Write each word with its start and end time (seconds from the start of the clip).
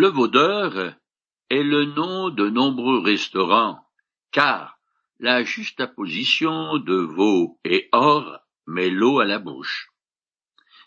Le 0.00 0.06
Vaudeur 0.06 0.94
est 1.50 1.64
le 1.64 1.84
nom 1.86 2.30
de 2.30 2.48
nombreux 2.48 3.00
restaurants, 3.00 3.84
car 4.30 4.78
la 5.18 5.42
juxtaposition 5.42 6.78
de 6.78 6.94
veau 6.94 7.58
et 7.64 7.88
or 7.90 8.38
met 8.68 8.90
l'eau 8.90 9.18
à 9.18 9.24
la 9.24 9.40
bouche. 9.40 9.88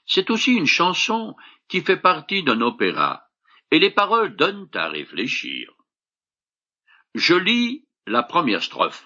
C'est 0.06 0.30
aussi 0.30 0.54
une 0.54 0.66
chanson 0.66 1.36
qui 1.68 1.82
fait 1.82 2.00
partie 2.00 2.42
d'un 2.44 2.62
opéra, 2.62 3.28
et 3.70 3.80
les 3.80 3.90
paroles 3.90 4.38
donnent 4.38 4.70
à 4.76 4.88
réfléchir. 4.88 5.74
Je 7.14 7.36
lis 7.36 7.86
la 8.08 8.24
première 8.24 8.64
strophe. 8.64 9.06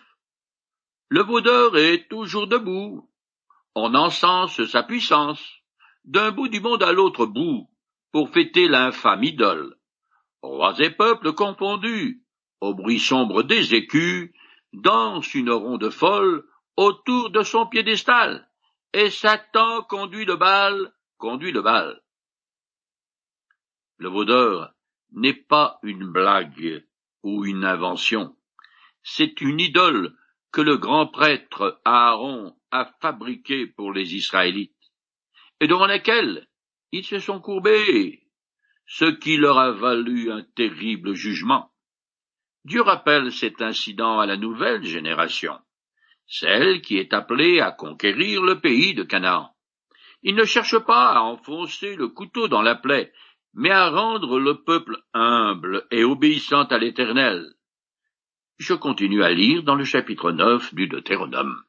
Le 1.10 1.24
vaudeur 1.24 1.78
est 1.78 2.08
toujours 2.10 2.46
debout. 2.46 3.10
On 3.74 3.96
encense 3.96 4.64
sa 4.66 4.84
puissance, 4.84 5.44
d'un 6.04 6.30
bout 6.30 6.48
du 6.48 6.60
monde 6.60 6.84
à 6.84 6.92
l'autre 6.92 7.26
bout, 7.26 7.68
pour 8.12 8.30
fêter 8.30 8.68
l'infâme 8.68 9.24
idole. 9.24 9.76
Rois 10.46 10.80
et 10.80 10.92
peuples 10.92 11.34
confondus, 11.34 12.24
au 12.62 12.76
bruit 12.76 13.00
sombre 13.00 13.42
des 13.42 13.74
écus, 13.74 14.32
danse 14.74 15.34
une 15.34 15.50
ronde 15.50 15.90
folle 15.90 16.48
autour 16.78 17.32
de 17.32 17.42
son 17.42 17.66
piédestal, 17.66 18.48
et 18.94 19.10
Satan 19.10 19.82
conduit 19.84 20.26
le 20.26 20.36
bal, 20.36 20.94
conduit 21.18 21.52
le 21.52 21.64
bal. 21.64 22.00
Le 23.98 24.08
vaudeur 24.08 24.74
n'est 25.14 25.34
pas 25.34 25.80
une 25.82 26.06
blague 26.12 26.86
ou 27.24 27.46
une 27.46 27.66
invention, 27.66 28.38
c'est 29.02 29.42
une 29.42 29.60
idole 29.60 30.16
que 30.52 30.62
le 30.62 30.78
grand 30.78 31.08
prêtre 31.08 31.82
Aaron 31.86 32.56
a 32.70 32.86
fabriquée 33.02 33.66
pour 33.66 33.92
les 33.92 34.14
Israélites, 34.14 34.92
et 35.60 35.68
devant 35.68 35.88
laquelle 35.88 36.48
ils 36.92 37.06
se 37.06 37.18
sont 37.18 37.42
courbés, 37.42 38.25
ce 38.88 39.06
qui 39.06 39.38
leur 39.38 39.58
a 39.58 39.72
valu 39.72 40.32
un 40.32 40.44
terrible 40.56 41.14
jugement. 41.14 41.72
Dieu 42.66 42.82
rappelle 42.82 43.32
cet 43.32 43.62
incident 43.62 44.20
à 44.20 44.26
la 44.26 44.38
nouvelle 44.38 44.84
génération, 44.84 45.60
celle 46.28 46.82
qui 46.82 46.98
est 46.98 47.14
appelée 47.14 47.60
à 47.60 47.72
conquérir 47.72 48.42
le 48.42 48.60
pays 48.60 48.94
de 48.94 49.04
Canaan. 49.04 49.56
Il 50.24 50.36
ne 50.36 50.46
cherche 50.46 50.80
pas 50.80 51.12
à 51.12 51.22
enfoncer 51.22 51.96
le 51.96 52.08
couteau 52.08 52.48
dans 52.48 52.64
la 52.64 52.76
plaie, 52.76 53.14
mais 53.54 53.70
à 53.70 53.90
rendre 53.90 54.40
le 54.40 54.64
peuple 54.64 54.98
humble 55.14 55.86
et 55.92 56.04
obéissant 56.04 56.64
à 56.64 56.78
l'Éternel. 56.78 57.54
Je 58.58 58.74
continue 58.74 59.24
à 59.24 59.32
lire 59.32 59.64
dans 59.64 59.76
le 59.76 59.84
chapitre 59.84 60.32
9 60.32 60.74
du 60.74 60.88
Deutéronome. 60.88 61.62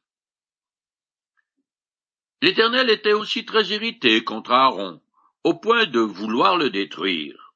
L'Éternel 2.42 2.90
était 2.90 3.12
aussi 3.12 3.44
très 3.44 3.64
irrité 3.66 4.22
contre 4.22 4.52
Aaron, 4.52 5.00
au 5.46 5.54
point 5.54 5.86
de 5.86 6.00
vouloir 6.00 6.56
le 6.56 6.70
détruire. 6.70 7.54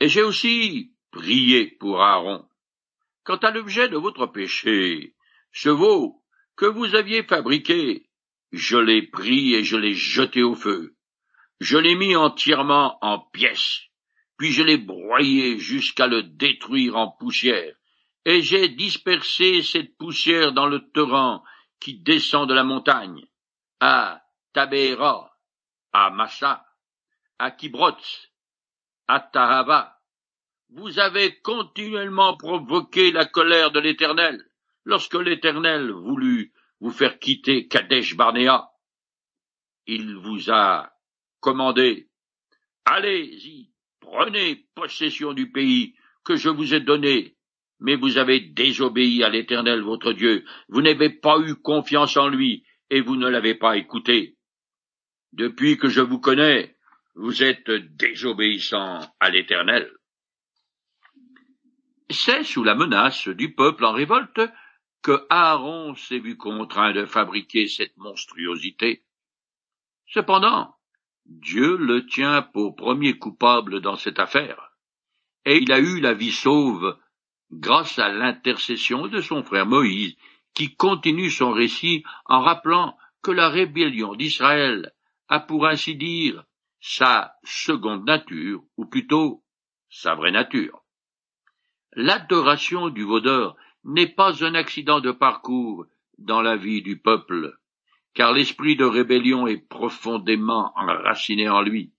Et 0.00 0.08
j'ai 0.08 0.22
aussi 0.22 0.94
priez 1.10 1.66
pour 1.66 2.02
Aaron. 2.02 2.48
Quant 3.24 3.36
à 3.36 3.50
l'objet 3.50 3.90
de 3.90 3.98
votre 3.98 4.24
péché, 4.24 5.14
ce 5.52 5.68
veau 5.68 6.24
que 6.56 6.64
vous 6.64 6.94
aviez 6.94 7.24
fabriqué, 7.24 8.08
je 8.52 8.78
l'ai 8.78 9.02
pris 9.02 9.54
et 9.54 9.64
je 9.64 9.76
l'ai 9.76 9.92
jeté 9.92 10.42
au 10.42 10.54
feu. 10.54 10.96
Je 11.60 11.76
l'ai 11.76 11.94
mis 11.94 12.16
entièrement 12.16 12.96
en 13.02 13.18
pièces, 13.18 13.82
puis 14.38 14.50
je 14.50 14.62
l'ai 14.62 14.78
broyé 14.78 15.58
jusqu'à 15.58 16.06
le 16.06 16.22
détruire 16.22 16.96
en 16.96 17.10
poussière, 17.10 17.76
et 18.24 18.40
j'ai 18.40 18.70
dispersé 18.70 19.60
cette 19.62 19.94
poussière 19.98 20.52
dans 20.52 20.68
le 20.68 20.90
torrent 20.92 21.44
qui 21.80 22.00
descend 22.00 22.48
de 22.48 22.54
la 22.54 22.64
montagne, 22.64 23.26
à 23.80 24.22
Tabéra, 24.54 25.35
à 25.98 26.10
Massa, 26.10 26.66
à 27.38 27.50
Kibrotz, 27.52 28.30
à 29.08 29.18
Tahava, 29.18 29.98
vous 30.68 30.98
avez 30.98 31.40
continuellement 31.40 32.36
provoqué 32.36 33.12
la 33.12 33.24
colère 33.24 33.70
de 33.70 33.80
l'Éternel, 33.80 34.44
lorsque 34.84 35.14
l'Éternel 35.14 35.90
voulut 35.90 36.52
vous 36.80 36.90
faire 36.90 37.18
quitter 37.18 37.66
Kadesh 37.66 38.14
Barnéa. 38.14 38.68
Il 39.86 40.16
vous 40.16 40.50
a 40.50 40.92
commandé, 41.40 42.10
allez-y, 42.84 43.72
prenez 44.00 44.66
possession 44.74 45.32
du 45.32 45.50
pays 45.50 45.94
que 46.24 46.36
je 46.36 46.50
vous 46.50 46.74
ai 46.74 46.80
donné, 46.80 47.38
mais 47.80 47.96
vous 47.96 48.18
avez 48.18 48.40
désobéi 48.40 49.24
à 49.24 49.30
l'Éternel 49.30 49.80
votre 49.80 50.12
Dieu, 50.12 50.44
vous 50.68 50.82
n'avez 50.82 51.08
pas 51.08 51.38
eu 51.38 51.54
confiance 51.54 52.18
en 52.18 52.28
lui, 52.28 52.66
et 52.90 53.00
vous 53.00 53.16
ne 53.16 53.30
l'avez 53.30 53.54
pas 53.54 53.78
écouté. 53.78 54.35
Depuis 55.36 55.76
que 55.76 55.90
je 55.90 56.00
vous 56.00 56.18
connais, 56.18 56.74
vous 57.14 57.42
êtes 57.42 57.70
désobéissant 57.70 59.00
à 59.20 59.28
l'Éternel. 59.28 59.92
C'est 62.08 62.42
sous 62.42 62.64
la 62.64 62.74
menace 62.74 63.28
du 63.28 63.54
peuple 63.54 63.84
en 63.84 63.92
révolte 63.92 64.40
que 65.02 65.26
Aaron 65.28 65.94
s'est 65.94 66.20
vu 66.20 66.38
contraint 66.38 66.94
de 66.94 67.04
fabriquer 67.04 67.68
cette 67.68 67.94
monstruosité. 67.98 69.04
Cependant, 70.06 70.74
Dieu 71.26 71.76
le 71.76 72.06
tient 72.06 72.40
pour 72.40 72.74
premier 72.74 73.18
coupable 73.18 73.82
dans 73.82 73.96
cette 73.96 74.18
affaire, 74.18 74.70
et 75.44 75.58
il 75.58 75.70
a 75.70 75.80
eu 75.80 76.00
la 76.00 76.14
vie 76.14 76.32
sauve 76.32 76.98
grâce 77.50 77.98
à 77.98 78.08
l'intercession 78.08 79.06
de 79.06 79.20
son 79.20 79.42
frère 79.42 79.66
Moïse, 79.66 80.16
qui 80.54 80.74
continue 80.76 81.28
son 81.28 81.52
récit 81.52 82.04
en 82.24 82.40
rappelant 82.40 82.96
que 83.22 83.32
la 83.32 83.50
rébellion 83.50 84.14
d'Israël 84.14 84.94
a 85.28 85.40
pour 85.40 85.66
ainsi 85.66 85.96
dire 85.96 86.44
sa 86.80 87.34
seconde 87.42 88.04
nature, 88.04 88.62
ou 88.76 88.86
plutôt 88.86 89.42
sa 89.90 90.14
vraie 90.14 90.30
nature. 90.30 90.82
L'adoration 91.92 92.90
du 92.90 93.02
vaudeur 93.02 93.56
n'est 93.84 94.08
pas 94.08 94.44
un 94.44 94.54
accident 94.54 95.00
de 95.00 95.10
parcours 95.10 95.86
dans 96.18 96.42
la 96.42 96.56
vie 96.56 96.82
du 96.82 96.98
peuple, 96.98 97.58
car 98.14 98.32
l'esprit 98.32 98.76
de 98.76 98.84
rébellion 98.84 99.46
est 99.46 99.68
profondément 99.68 100.72
enraciné 100.76 101.48
en 101.48 101.62
lui. 101.62 101.92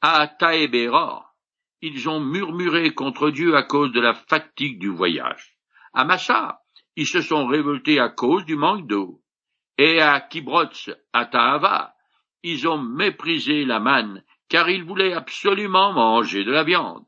À 0.00 0.26
Taébéra, 0.28 1.34
ils 1.80 2.08
ont 2.08 2.20
murmuré 2.20 2.94
contre 2.94 3.30
Dieu 3.30 3.56
à 3.56 3.62
cause 3.62 3.92
de 3.92 4.00
la 4.00 4.14
fatigue 4.14 4.78
du 4.78 4.88
voyage. 4.88 5.56
À 5.92 6.04
Massa, 6.04 6.62
ils 6.96 7.06
se 7.06 7.20
sont 7.20 7.46
révoltés 7.46 8.00
à 8.00 8.08
cause 8.08 8.44
du 8.44 8.56
manque 8.56 8.86
d'eau. 8.86 9.22
Et 9.76 10.00
à 10.00 10.20
Kibrotz, 10.20 10.90
à 11.12 11.26
ils 12.44 12.68
ont 12.68 12.78
méprisé 12.78 13.64
la 13.64 13.80
manne, 13.80 14.22
car 14.48 14.68
ils 14.68 14.84
voulaient 14.84 15.14
absolument 15.14 15.92
manger 15.94 16.44
de 16.44 16.52
la 16.52 16.62
viande. 16.62 17.04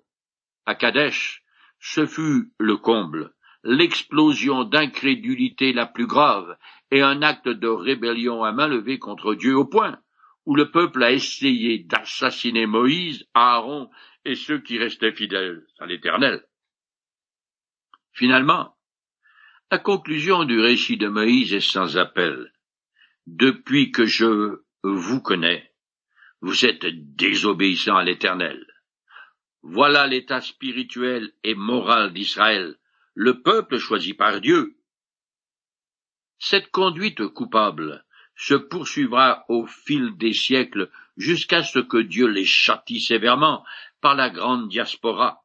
À 0.64 0.74
Kadesh, 0.74 1.44
ce 1.78 2.06
fut 2.06 2.50
le 2.58 2.78
comble, 2.78 3.34
l'explosion 3.62 4.64
d'incrédulité 4.64 5.74
la 5.74 5.86
plus 5.86 6.06
grave, 6.06 6.56
et 6.90 7.02
un 7.02 7.20
acte 7.20 7.48
de 7.48 7.68
rébellion 7.68 8.44
à 8.44 8.52
main 8.52 8.66
levée 8.66 8.98
contre 8.98 9.34
Dieu 9.34 9.54
au 9.56 9.66
point 9.66 10.00
où 10.46 10.54
le 10.54 10.70
peuple 10.70 11.02
a 11.02 11.12
essayé 11.12 11.80
d'assassiner 11.80 12.66
Moïse, 12.66 13.28
Aaron 13.34 13.90
et 14.24 14.36
ceux 14.36 14.60
qui 14.60 14.78
restaient 14.78 15.12
fidèles 15.12 15.66
à 15.78 15.86
l'Éternel. 15.86 16.46
Finalement, 18.12 18.74
la 19.70 19.78
conclusion 19.78 20.44
du 20.44 20.60
récit 20.60 20.96
de 20.96 21.08
Moïse 21.08 21.52
est 21.52 21.60
sans 21.60 21.98
appel. 21.98 22.52
Depuis 23.26 23.90
que 23.90 24.06
je 24.06 24.62
vous 24.94 25.20
connais, 25.20 25.72
vous 26.40 26.64
êtes 26.64 26.86
désobéissant 27.16 27.96
à 27.96 28.04
l'Éternel. 28.04 28.66
Voilà 29.62 30.06
l'état 30.06 30.40
spirituel 30.40 31.32
et 31.42 31.54
moral 31.54 32.12
d'Israël, 32.12 32.76
le 33.14 33.42
peuple 33.42 33.78
choisi 33.78 34.14
par 34.14 34.40
Dieu. 34.40 34.76
Cette 36.38 36.70
conduite 36.70 37.26
coupable 37.28 38.04
se 38.36 38.54
poursuivra 38.54 39.44
au 39.48 39.66
fil 39.66 40.16
des 40.18 40.34
siècles 40.34 40.90
jusqu'à 41.16 41.62
ce 41.62 41.78
que 41.78 41.96
Dieu 41.96 42.26
les 42.26 42.44
châtie 42.44 43.00
sévèrement 43.00 43.64
par 44.00 44.14
la 44.14 44.28
grande 44.28 44.68
diaspora, 44.68 45.42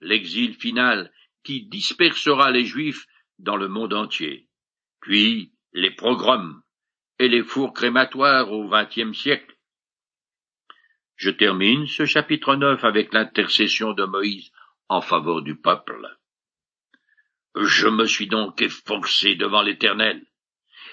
l'exil 0.00 0.54
final 0.54 1.12
qui 1.44 1.66
dispersera 1.66 2.50
les 2.50 2.64
Juifs 2.64 3.06
dans 3.38 3.56
le 3.56 3.68
monde 3.68 3.92
entier, 3.92 4.48
puis 5.00 5.52
les 5.72 5.90
pogroms 5.90 6.62
et 7.18 7.28
les 7.28 7.42
fours 7.42 7.72
crématoires 7.72 8.50
au 8.52 8.68
vingtième 8.68 9.14
siècle, 9.14 9.56
je 11.16 11.30
termine 11.30 11.86
ce 11.86 12.04
chapitre 12.04 12.56
9 12.56 12.82
avec 12.84 13.12
l'intercession 13.12 13.92
de 13.92 14.04
Moïse 14.04 14.50
en 14.88 15.00
faveur 15.00 15.42
du 15.42 15.54
peuple. 15.54 16.18
Je 17.54 17.86
me 17.86 18.06
suis 18.06 18.26
donc 18.26 18.60
efforcé 18.60 19.36
devant 19.36 19.62
l'Éternel, 19.62 20.24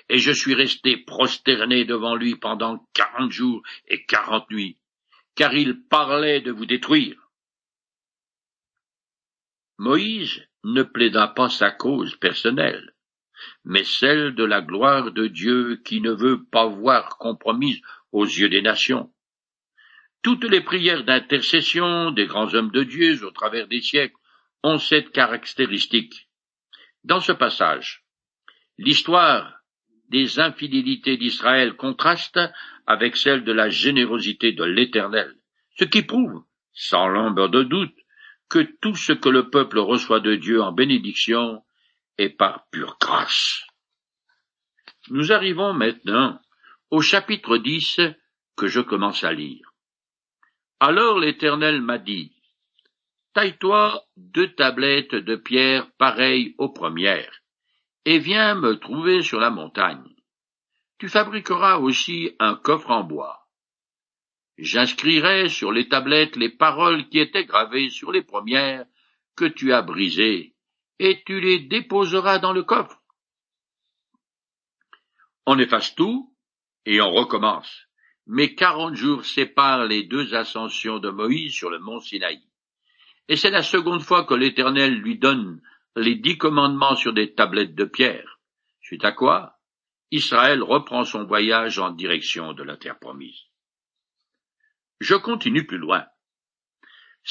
et 0.07 0.19
je 0.19 0.31
suis 0.31 0.54
resté 0.54 0.98
prosterné 0.98 1.86
devant 1.86 2.16
lui 2.16 2.36
pendant 2.36 2.86
quarante 2.94 3.31
jours 3.31 3.63
et 3.88 4.06
quarante 4.06 4.50
nuits, 4.51 4.77
car 5.36 5.54
il 5.54 5.81
parlait 5.83 6.42
de 6.42 6.51
vous 6.51 6.65
détruire. 6.65 7.30
Moïse 9.77 10.45
ne 10.63 10.83
plaida 10.83 11.27
pas 11.27 11.50
sa 11.50 11.72
cause 11.72 12.15
personnelle, 12.18 12.94
mais 13.63 13.83
celle 13.83 14.36
de 14.36 14.44
la 14.44 14.62
gloire 14.62 15.12
de 15.12 15.27
Dieu 15.27 15.81
qui 15.86 16.01
ne 16.01 16.12
veut 16.12 16.44
pas 16.45 16.65
voir 16.65 17.18
compromise 17.18 17.81
aux 18.12 18.25
yeux 18.25 18.50
des 18.50 18.62
nations. 18.62 19.12
Toutes 20.21 20.44
les 20.44 20.62
prières 20.62 21.03
d'intercession 21.06 22.12
des 22.12 22.25
grands 22.25 22.53
hommes 22.53 22.71
de 22.71 22.83
Dieu 22.83 23.24
au 23.24 23.31
travers 23.31 23.68
des 23.68 23.81
siècles 23.81 24.18
ont 24.63 24.77
cette 24.77 25.12
caractéristique. 25.12 26.27
Dans 27.03 27.21
ce 27.21 27.31
passage, 27.31 28.03
l'histoire 28.77 29.59
des 30.09 30.39
infidélités 30.39 31.18
d'Israël 31.18 31.75
contraste 31.75 32.39
avec 32.88 33.15
celle 33.15 33.44
de 33.44 33.51
la 33.51 33.69
générosité 33.69 34.51
de 34.51 34.63
l'Éternel, 34.63 35.36
ce 35.77 35.86
qui 35.86 36.01
prouve, 36.01 36.44
sans 36.74 37.07
l'ombre 37.07 37.47
de 37.47 37.63
doute, 37.63 37.95
que 38.50 38.59
tout 38.81 38.95
ce 38.95 39.13
que 39.13 39.30
le 39.30 39.50
peuple 39.50 39.80
reçoit 39.80 40.19
de 40.19 40.36
Dieu 40.36 40.62
en 40.62 40.71
bénédiction 40.71 41.63
est 42.19 42.30
par 42.30 42.68
pure 42.69 42.98
grâce. 43.00 43.63
Nous 45.10 45.31
arrivons 45.31 45.74
maintenant 45.74 46.39
au 46.92 47.01
chapitre 47.01 47.57
10 47.57 48.01
que 48.56 48.68
je 48.68 48.81
commence 48.81 49.24
à 49.24 49.31
lire. 49.31 49.74
Alors 50.80 51.18
l'Éternel 51.18 51.81
m'a 51.81 51.98
dit, 51.98 52.36
Taille-toi 53.33 54.04
deux 54.18 54.54
tablettes 54.54 55.16
de 55.16 55.36
pierre 55.36 55.89
pareilles 55.98 56.56
aux 56.57 56.69
premières, 56.69 57.42
et 58.06 58.19
viens 58.19 58.56
me 58.56 58.75
trouver 58.75 59.22
sur 59.22 59.39
la 59.39 59.50
montagne. 59.50 60.15
Tu 60.98 61.07
fabriqueras 61.07 61.77
aussi 61.77 62.36
un 62.39 62.56
coffre 62.56 62.92
en 62.92 63.04
bois. 63.04 63.48
J'inscrirai 64.57 65.48
sur 65.48 65.72
les 65.72 65.88
tablettes 65.88 66.36
les 66.36 66.50
paroles 66.50 67.07
qui 67.07 67.19
étaient 67.19 67.45
gravées 67.45 67.89
sur 67.89 68.12
les 68.12 68.24
premières 68.24 68.86
que 69.38 69.45
tu 69.45 69.72
as 69.72 69.81
brisées, 69.81 70.54
et 71.00 71.24
tu 71.25 71.40
les 71.40 71.60
déposeras 71.60 72.40
dans 72.40 72.54
le 72.54 72.63
coffre. 72.63 73.01
On 75.46 75.57
efface 75.57 75.96
tout, 75.96 76.36
et 76.86 77.01
on 77.01 77.12
recommence. 77.12 77.88
Mais 78.28 78.54
quarante 78.54 78.96
jours 78.96 79.25
séparent 79.25 79.86
les 79.86 80.04
deux 80.04 80.36
ascensions 80.36 81.00
de 81.00 81.10
Moïse 81.10 81.54
sur 81.54 81.69
le 81.69 81.80
mont 81.80 82.00
Sinaï. 82.00 82.44
Et 83.28 83.36
c'est 83.36 83.50
la 83.50 83.63
seconde 83.63 84.01
fois 84.01 84.25
que 84.25 84.34
l'Éternel 84.34 84.96
lui 84.96 85.18
donne 85.18 85.62
les 85.96 86.16
dix 86.16 86.38
commandements 86.38 86.96
sur 86.96 87.13
des 87.13 87.34
tablettes 87.34 87.75
de 87.75 87.86
pierre. 87.86 88.40
Suite 88.81 89.06
à 89.06 89.12
quoi, 89.12 89.57
Israël 90.12 90.63
reprend 90.63 91.04
son 91.04 91.25
voyage 91.25 91.80
en 91.80 91.92
direction 91.92 92.54
de 92.54 92.63
la 92.63 92.78
terre 92.78 93.00
promise. 93.00 93.40
Je 95.00 95.16
continue 95.16 95.66
plus 95.66 95.78
loin. 95.78 96.06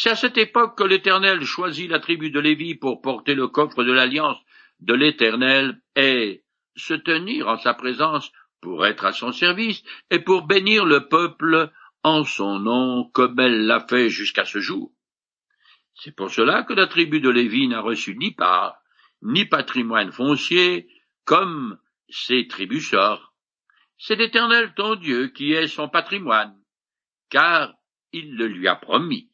C'est 0.00 0.10
à 0.10 0.14
cette 0.14 0.38
époque 0.38 0.78
que 0.78 0.84
l'Éternel 0.84 1.44
choisit 1.44 1.90
la 1.90 1.98
tribu 1.98 2.30
de 2.30 2.38
Lévi 2.38 2.76
pour 2.76 3.02
porter 3.02 3.34
le 3.34 3.48
coffre 3.48 3.82
de 3.82 3.90
l'alliance 3.90 4.38
de 4.78 4.94
l'Éternel 4.94 5.82
et 5.96 6.44
se 6.76 6.94
tenir 6.94 7.48
en 7.48 7.58
sa 7.58 7.74
présence 7.74 8.30
pour 8.60 8.86
être 8.86 9.04
à 9.04 9.12
son 9.12 9.32
service 9.32 9.82
et 10.12 10.20
pour 10.20 10.46
bénir 10.46 10.84
le 10.84 11.08
peuple 11.08 11.72
en 12.04 12.22
son 12.22 12.60
nom 12.60 13.10
comme 13.12 13.40
elle 13.40 13.66
l'a 13.66 13.84
fait 13.88 14.08
jusqu'à 14.08 14.44
ce 14.44 14.60
jour. 14.60 14.92
C'est 15.94 16.14
pour 16.14 16.30
cela 16.30 16.62
que 16.62 16.74
la 16.74 16.86
tribu 16.86 17.18
de 17.18 17.30
Lévi 17.30 17.66
n'a 17.66 17.80
reçu 17.80 18.14
ni 18.14 18.30
part, 18.30 18.76
ni 19.22 19.46
patrimoine 19.46 20.12
foncier, 20.12 20.86
comme 21.24 21.76
ses 22.08 22.46
tribus 22.46 22.88
sœurs. 22.88 23.34
C'est 23.96 24.14
l'Éternel 24.14 24.74
ton 24.76 24.94
Dieu 24.94 25.26
qui 25.26 25.54
est 25.54 25.66
son 25.66 25.88
patrimoine, 25.88 26.56
car 27.30 27.74
il 28.12 28.36
le 28.36 28.46
lui 28.46 28.68
a 28.68 28.76
promis. 28.76 29.28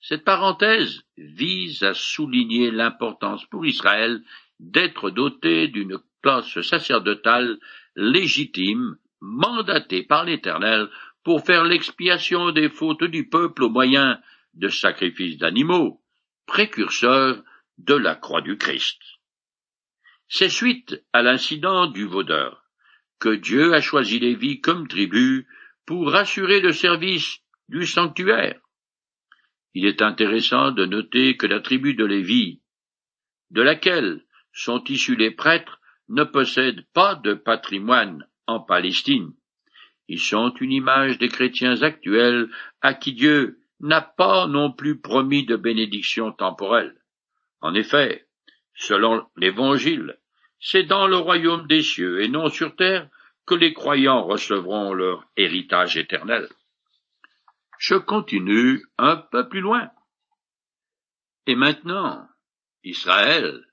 Cette 0.00 0.24
parenthèse 0.24 1.02
vise 1.16 1.82
à 1.82 1.94
souligner 1.94 2.70
l'importance 2.70 3.44
pour 3.46 3.66
Israël 3.66 4.22
d'être 4.58 5.10
doté 5.10 5.68
d'une 5.68 5.98
classe 6.22 6.60
sacerdotale 6.62 7.58
légitime, 7.96 8.96
mandatée 9.20 10.02
par 10.02 10.24
l'Éternel 10.24 10.88
pour 11.22 11.44
faire 11.44 11.64
l'expiation 11.64 12.50
des 12.50 12.70
fautes 12.70 13.04
du 13.04 13.28
peuple 13.28 13.64
au 13.64 13.68
moyen 13.68 14.20
de 14.54 14.68
sacrifices 14.68 15.36
d'animaux, 15.36 16.02
précurseurs 16.46 17.42
de 17.78 17.94
la 17.94 18.14
croix 18.14 18.40
du 18.40 18.56
Christ. 18.56 18.98
C'est 20.28 20.48
suite 20.48 21.02
à 21.12 21.22
l'incident 21.22 21.86
du 21.86 22.04
vaudeur 22.04 22.64
que 23.18 23.34
Dieu 23.34 23.74
a 23.74 23.80
choisi 23.80 24.18
Lévi 24.18 24.60
comme 24.60 24.88
tribu 24.88 25.46
pour 25.84 26.14
assurer 26.14 26.60
le 26.60 26.72
service 26.72 27.40
du 27.68 27.86
sanctuaire. 27.86 28.60
Il 29.74 29.86
est 29.86 30.02
intéressant 30.02 30.72
de 30.72 30.84
noter 30.84 31.36
que 31.36 31.46
la 31.46 31.60
tribu 31.60 31.94
de 31.94 32.04
Lévi, 32.04 32.60
de 33.50 33.62
laquelle 33.62 34.22
sont 34.52 34.82
issus 34.84 35.16
les 35.16 35.30
prêtres, 35.30 35.80
ne 36.08 36.24
possède 36.24 36.84
pas 36.92 37.14
de 37.14 37.34
patrimoine 37.34 38.26
en 38.46 38.60
Palestine. 38.60 39.32
Ils 40.08 40.20
sont 40.20 40.52
une 40.54 40.72
image 40.72 41.18
des 41.18 41.28
chrétiens 41.28 41.82
actuels 41.82 42.48
à 42.80 42.94
qui 42.94 43.12
Dieu 43.12 43.60
n'a 43.78 44.00
pas 44.00 44.48
non 44.48 44.72
plus 44.72 45.00
promis 45.00 45.46
de 45.46 45.56
bénédiction 45.56 46.32
temporelle. 46.32 46.96
En 47.60 47.74
effet, 47.74 48.26
selon 48.74 49.24
l'Évangile, 49.36 50.18
c'est 50.58 50.82
dans 50.82 51.06
le 51.06 51.16
royaume 51.16 51.66
des 51.68 51.82
cieux 51.82 52.22
et 52.22 52.28
non 52.28 52.48
sur 52.48 52.74
terre 52.74 53.08
que 53.46 53.54
les 53.54 53.72
croyants 53.72 54.24
recevront 54.24 54.92
leur 54.92 55.24
héritage 55.36 55.96
éternel. 55.96 56.48
Je 57.80 57.94
continue 57.94 58.84
un 58.98 59.16
peu 59.16 59.48
plus 59.48 59.62
loin. 59.62 59.90
Et 61.46 61.54
maintenant, 61.54 62.28
Israël, 62.84 63.64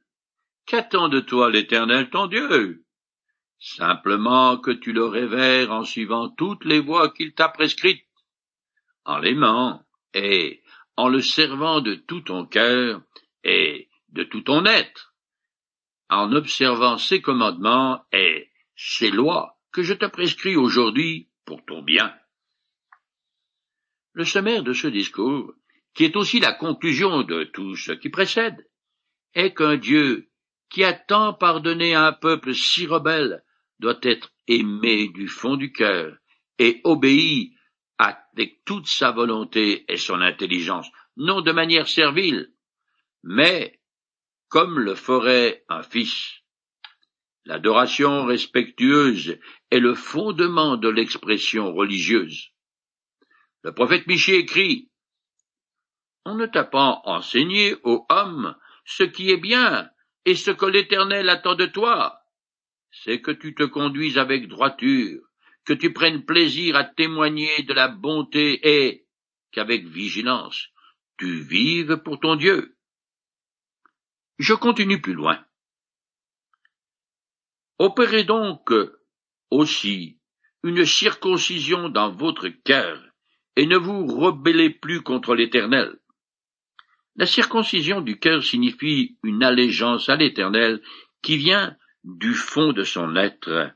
qu'attend 0.66 1.10
de 1.10 1.20
toi 1.20 1.52
l'Éternel 1.52 2.10
ton 2.10 2.28
Dieu? 2.28 2.86
Simplement 3.60 4.60
que 4.60 4.72
tu 4.72 4.94
le 4.94 5.04
révères 5.04 5.74
en 5.74 5.84
suivant 5.84 6.30
toutes 6.30 6.64
les 6.64 6.80
voies 6.80 7.12
qu'il 7.12 7.34
t'a 7.34 7.50
prescrites, 7.50 8.08
en 9.04 9.18
l'aimant 9.18 9.86
et 10.14 10.64
en 10.96 11.10
le 11.10 11.20
servant 11.20 11.82
de 11.82 11.96
tout 11.96 12.22
ton 12.22 12.46
cœur 12.46 13.02
et 13.44 13.90
de 14.08 14.24
tout 14.24 14.42
ton 14.42 14.64
être, 14.66 15.16
en 16.10 16.32
observant 16.32 16.98
ses 16.98 17.22
commandements 17.22 18.06
et 18.14 18.54
ses 18.78 19.12
lois 19.12 19.60
que 19.74 19.84
je 19.84 19.94
te 19.94 20.06
prescris 20.06 20.56
aujourd'hui 20.56 21.30
pour 21.44 21.66
ton 21.66 21.82
bien. 21.82 22.18
Le 24.18 24.26
sommaire 24.26 24.64
de 24.64 24.74
ce 24.74 24.88
discours, 24.88 25.54
qui 25.94 26.04
est 26.04 26.16
aussi 26.16 26.40
la 26.40 26.52
conclusion 26.52 27.22
de 27.22 27.44
tout 27.44 27.76
ce 27.76 27.92
qui 27.92 28.10
précède, 28.10 28.68
est 29.36 29.54
qu'un 29.54 29.78
Dieu 29.78 30.32
qui 30.72 30.84
a 30.84 30.94
tant 30.94 31.36
pardonné 31.36 31.94
à 31.94 32.08
un 32.08 32.14
peuple 32.14 32.56
si 32.56 32.88
rebelle 32.88 33.44
doit 33.78 34.00
être 34.02 34.34
aimé 34.48 35.10
du 35.10 35.28
fond 35.28 35.56
du 35.56 35.72
cœur 35.72 36.18
et 36.58 36.82
obéi 36.84 37.54
avec 38.00 38.66
toute 38.66 38.88
sa 38.88 39.12
volonté 39.12 39.86
et 39.88 39.98
son 39.98 40.20
intelligence, 40.20 40.90
non 41.16 41.42
de 41.42 41.52
manière 41.52 41.88
servile, 41.88 42.52
mais 43.22 43.80
comme 44.48 44.80
le 44.80 44.96
ferait 44.96 45.64
un 45.70 45.84
fils. 45.84 46.42
L'adoration 47.46 48.26
respectueuse 48.26 49.38
est 49.70 49.80
le 49.80 49.94
fondement 49.94 50.76
de 50.76 50.90
l'expression 50.90 51.72
religieuse. 51.72 52.52
Le 53.68 53.74
prophète 53.74 54.08
Michée 54.08 54.38
écrit 54.38 54.90
On 56.24 56.36
ne 56.36 56.46
t'a 56.46 56.64
pas 56.64 57.02
enseigné, 57.04 57.76
ô 57.84 58.06
homme, 58.08 58.56
ce 58.86 59.04
qui 59.04 59.30
est 59.30 59.42
bien 59.42 59.90
et 60.24 60.36
ce 60.36 60.52
que 60.52 60.66
l'Éternel 60.66 61.28
attend 61.28 61.56
de 61.56 61.66
toi, 61.66 62.22
c'est 62.92 63.20
que 63.20 63.32
tu 63.32 63.54
te 63.56 63.64
conduises 63.64 64.18
avec 64.18 64.48
droiture, 64.48 65.20
que 65.66 65.74
tu 65.74 65.92
prennes 65.92 66.24
plaisir 66.24 66.78
à 66.78 66.86
témoigner 66.86 67.64
de 67.64 67.74
la 67.74 67.90
bonté 67.90 68.62
et 68.64 69.06
qu'avec 69.52 69.86
vigilance 69.86 70.70
tu 71.18 71.42
vives 71.42 71.98
pour 71.98 72.22
ton 72.22 72.38
Dieu. 72.38 72.78
Je 74.40 74.54
continue 74.54 75.02
plus 75.02 75.14
loin. 75.14 75.46
Opérez 77.80 78.24
donc 78.24 78.72
aussi 79.50 80.22
une 80.64 80.86
circoncision 80.86 81.90
dans 81.90 82.12
votre 82.12 82.48
cœur, 82.48 83.04
et 83.58 83.66
ne 83.66 83.76
vous 83.76 84.06
rebellez 84.06 84.70
plus 84.70 85.02
contre 85.02 85.34
l'Éternel. 85.34 85.98
La 87.16 87.26
circoncision 87.26 88.02
du 88.02 88.20
cœur 88.20 88.44
signifie 88.44 89.18
une 89.24 89.44
allégeance 89.44 90.10
à 90.10 90.16
l'Éternel 90.16 90.80
qui 91.24 91.38
vient 91.38 91.76
du 92.04 92.36
fond 92.36 92.72
de 92.72 92.84
son 92.84 93.16
être. 93.16 93.72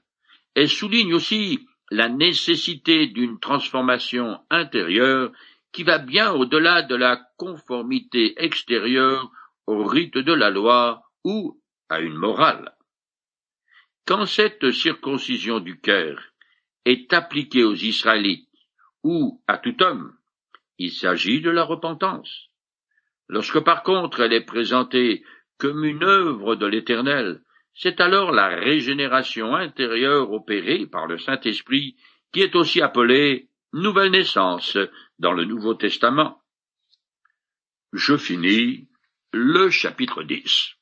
Elle 0.54 0.70
souligne 0.70 1.16
aussi 1.16 1.68
la 1.90 2.10
nécessité 2.10 3.08
d'une 3.08 3.40
transformation 3.40 4.40
intérieure 4.52 5.32
qui 5.72 5.82
va 5.82 5.98
bien 5.98 6.32
au-delà 6.32 6.84
de 6.84 6.96
la 6.96 7.20
conformité 7.38 8.36
extérieure 8.38 9.32
au 9.66 9.84
rite 9.84 10.18
de 10.18 10.34
la 10.34 10.52
loi 10.52 11.02
ou 11.24 11.60
à 11.90 12.02
une 12.02 12.18
morale. 12.18 12.76
Quand 14.06 14.28
cette 14.28 14.70
circoncision 14.70 15.60
du 15.60 15.80
cœur 15.80 16.22
est 16.86 17.12
appliquée 17.14 17.64
aux 17.64 17.74
Israélites 17.74 18.51
ou 19.04 19.42
à 19.48 19.58
tout 19.58 19.82
homme, 19.82 20.14
il 20.78 20.92
s'agit 20.92 21.42
de 21.42 21.50
la 21.50 21.64
repentance. 21.64 22.50
Lorsque 23.28 23.60
par 23.60 23.84
contre 23.84 24.22
elle 24.22 24.34
est 24.34 24.46
présentée 24.46 25.24
comme 25.58 25.86
une 25.86 26.04
œuvre 26.04 26.56
de 26.56 26.66
l'Éternel, 26.66 27.42
c'est 27.74 28.02
alors 28.02 28.32
la 28.32 28.48
régénération 28.48 29.56
intérieure 29.56 30.32
opérée 30.32 30.86
par 30.86 31.08
le 31.08 31.18
Saint-Esprit 31.18 31.96
qui 32.34 32.42
est 32.42 32.56
aussi 32.56 32.82
appelée 32.82 33.50
nouvelle 33.74 34.12
naissance 34.12 34.78
dans 35.20 35.32
le 35.32 35.46
Nouveau 35.46 35.74
Testament. 35.76 36.42
Je 37.94 38.18
finis 38.18 38.90
le 39.32 39.70
chapitre 39.70 40.24
10. 40.24 40.76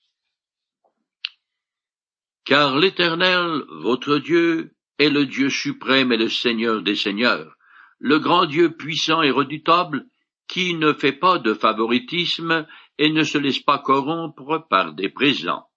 Car 2.46 2.78
l'Éternel, 2.78 3.64
votre 3.70 4.18
Dieu, 4.18 4.76
est 4.98 5.10
le 5.10 5.26
Dieu 5.26 5.50
suprême 5.50 6.12
et 6.12 6.18
le 6.18 6.30
Seigneur 6.30 6.82
des 6.82 6.96
seigneurs, 6.96 7.56
le 8.00 8.20
grand 8.20 8.46
Dieu 8.46 8.76
puissant 8.76 9.22
et 9.22 9.32
redoutable, 9.32 10.08
qui 10.48 10.74
ne 10.74 10.94
fait 10.94 11.14
pas 11.14 11.38
de 11.38 11.54
favoritisme 11.54 12.66
et 12.98 13.10
ne 13.12 13.24
se 13.24 13.38
laisse 13.38 13.60
pas 13.60 13.78
corrompre 13.78 14.66
par 14.70 14.94
des 14.94 15.10
présents. 15.10 15.68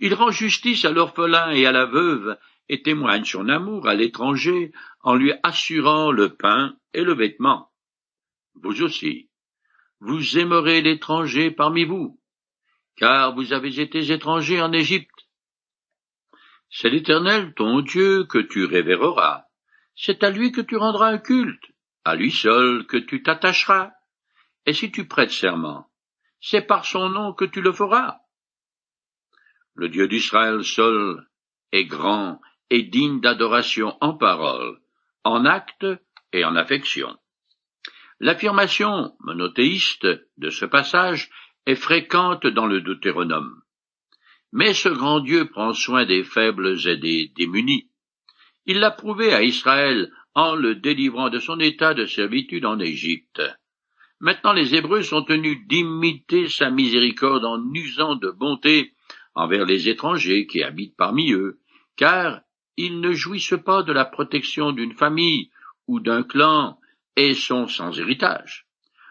Il 0.00 0.14
rend 0.14 0.30
justice 0.30 0.84
à 0.84 0.90
l'orphelin 0.90 1.50
et 1.50 1.66
à 1.66 1.72
la 1.72 1.86
veuve, 1.86 2.38
et 2.68 2.82
témoigne 2.82 3.24
son 3.24 3.48
amour 3.48 3.86
à 3.86 3.94
l'étranger 3.94 4.72
en 5.02 5.14
lui 5.14 5.32
assurant 5.42 6.10
le 6.10 6.34
pain 6.34 6.76
et 6.94 7.02
le 7.02 7.14
vêtement. 7.14 7.70
Vous 8.54 8.82
aussi, 8.82 9.28
vous 10.00 10.38
aimerez 10.38 10.80
l'étranger 10.80 11.50
parmi 11.50 11.84
vous, 11.84 12.20
car 12.96 13.34
vous 13.34 13.52
avez 13.52 13.80
été 13.80 14.12
étrangers 14.12 14.62
en 14.62 14.72
Égypte. 14.72 15.28
C'est 16.70 16.90
l'Éternel 16.90 17.54
ton 17.54 17.80
Dieu 17.80 18.24
que 18.24 18.38
tu 18.38 18.64
révéreras, 18.64 19.43
c'est 19.96 20.24
à 20.24 20.30
lui 20.30 20.52
que 20.52 20.60
tu 20.60 20.76
rendras 20.76 21.10
un 21.10 21.18
culte, 21.18 21.64
à 22.04 22.14
lui 22.14 22.30
seul 22.30 22.86
que 22.86 22.96
tu 22.96 23.22
t'attacheras. 23.22 23.92
Et 24.66 24.72
si 24.72 24.90
tu 24.90 25.06
prêtes 25.06 25.30
serment, 25.30 25.86
c'est 26.40 26.66
par 26.66 26.84
son 26.84 27.08
nom 27.08 27.32
que 27.32 27.44
tu 27.44 27.60
le 27.60 27.72
feras. 27.72 28.18
Le 29.74 29.88
Dieu 29.88 30.08
d'Israël 30.08 30.64
seul 30.64 31.26
est 31.72 31.84
grand 31.84 32.40
et 32.70 32.82
digne 32.82 33.20
d'adoration 33.20 33.96
en 34.00 34.14
parole, 34.14 34.80
en 35.24 35.44
acte 35.44 35.86
et 36.32 36.44
en 36.44 36.56
affection. 36.56 37.16
L'affirmation 38.20 39.16
monothéiste 39.20 40.06
de 40.38 40.50
ce 40.50 40.64
passage 40.64 41.30
est 41.66 41.74
fréquente 41.74 42.46
dans 42.46 42.66
le 42.66 42.80
Deutéronome. 42.80 43.62
Mais 44.52 44.72
ce 44.72 44.88
grand 44.88 45.20
Dieu 45.20 45.50
prend 45.50 45.72
soin 45.72 46.06
des 46.06 46.22
faibles 46.22 46.76
et 46.86 46.96
des 46.96 47.32
démunis. 47.36 47.90
Il 48.66 48.78
l'a 48.78 48.90
prouvé 48.90 49.32
à 49.34 49.42
Israël 49.42 50.10
en 50.34 50.54
le 50.54 50.74
délivrant 50.74 51.28
de 51.28 51.38
son 51.38 51.60
état 51.60 51.94
de 51.94 52.06
servitude 52.06 52.64
en 52.64 52.78
Égypte. 52.78 53.42
Maintenant 54.20 54.52
les 54.52 54.74
Hébreux 54.74 55.02
sont 55.02 55.22
tenus 55.22 55.58
d'imiter 55.66 56.48
sa 56.48 56.70
miséricorde 56.70 57.44
en 57.44 57.60
usant 57.74 58.16
de 58.16 58.30
bonté 58.30 58.94
envers 59.34 59.66
les 59.66 59.88
étrangers 59.88 60.46
qui 60.46 60.62
habitent 60.62 60.96
parmi 60.96 61.32
eux, 61.32 61.58
car 61.96 62.40
ils 62.76 63.00
ne 63.00 63.12
jouissent 63.12 63.58
pas 63.64 63.82
de 63.82 63.92
la 63.92 64.04
protection 64.04 64.72
d'une 64.72 64.94
famille 64.94 65.50
ou 65.86 66.00
d'un 66.00 66.22
clan 66.22 66.78
et 67.16 67.34
sont 67.34 67.68
sans 67.68 67.98
héritage. 67.98 68.66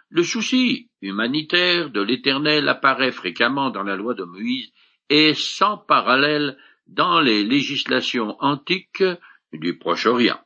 Le 0.10 0.24
souci 0.24 0.89
humanitaire 1.01 1.89
de 1.89 2.01
l'Éternel 2.01 2.67
apparaît 2.67 3.12
fréquemment 3.12 3.69
dans 3.69 3.83
la 3.83 3.95
loi 3.95 4.13
de 4.13 4.24
Moïse 4.24 4.72
et 5.10 5.33
sans 5.33 5.77
parallèle 5.77 6.57
dans 6.88 7.19
les 7.19 7.43
législations 7.43 8.36
antiques 8.39 9.03
du 9.53 9.77
Proche-Orient. 9.77 10.39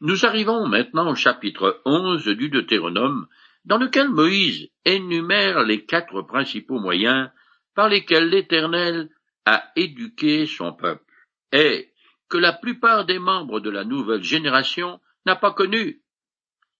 Nous 0.00 0.26
arrivons 0.26 0.66
maintenant 0.66 1.10
au 1.10 1.14
chapitre 1.14 1.80
onze 1.84 2.26
du 2.26 2.48
Deutéronome, 2.48 3.26
dans 3.64 3.78
lequel 3.78 4.08
Moïse 4.08 4.68
énumère 4.84 5.62
les 5.62 5.84
quatre 5.84 6.22
principaux 6.22 6.78
moyens 6.78 7.30
par 7.74 7.88
lesquels 7.88 8.28
l'Éternel 8.28 9.10
a 9.46 9.70
éduqué 9.76 10.46
son 10.46 10.72
peuple, 10.72 11.12
et 11.52 11.92
que 12.28 12.38
la 12.38 12.52
plupart 12.52 13.04
des 13.04 13.18
membres 13.18 13.60
de 13.60 13.70
la 13.70 13.84
nouvelle 13.84 14.22
génération 14.22 15.00
n'a 15.26 15.36
pas 15.36 15.52
connu. 15.52 16.02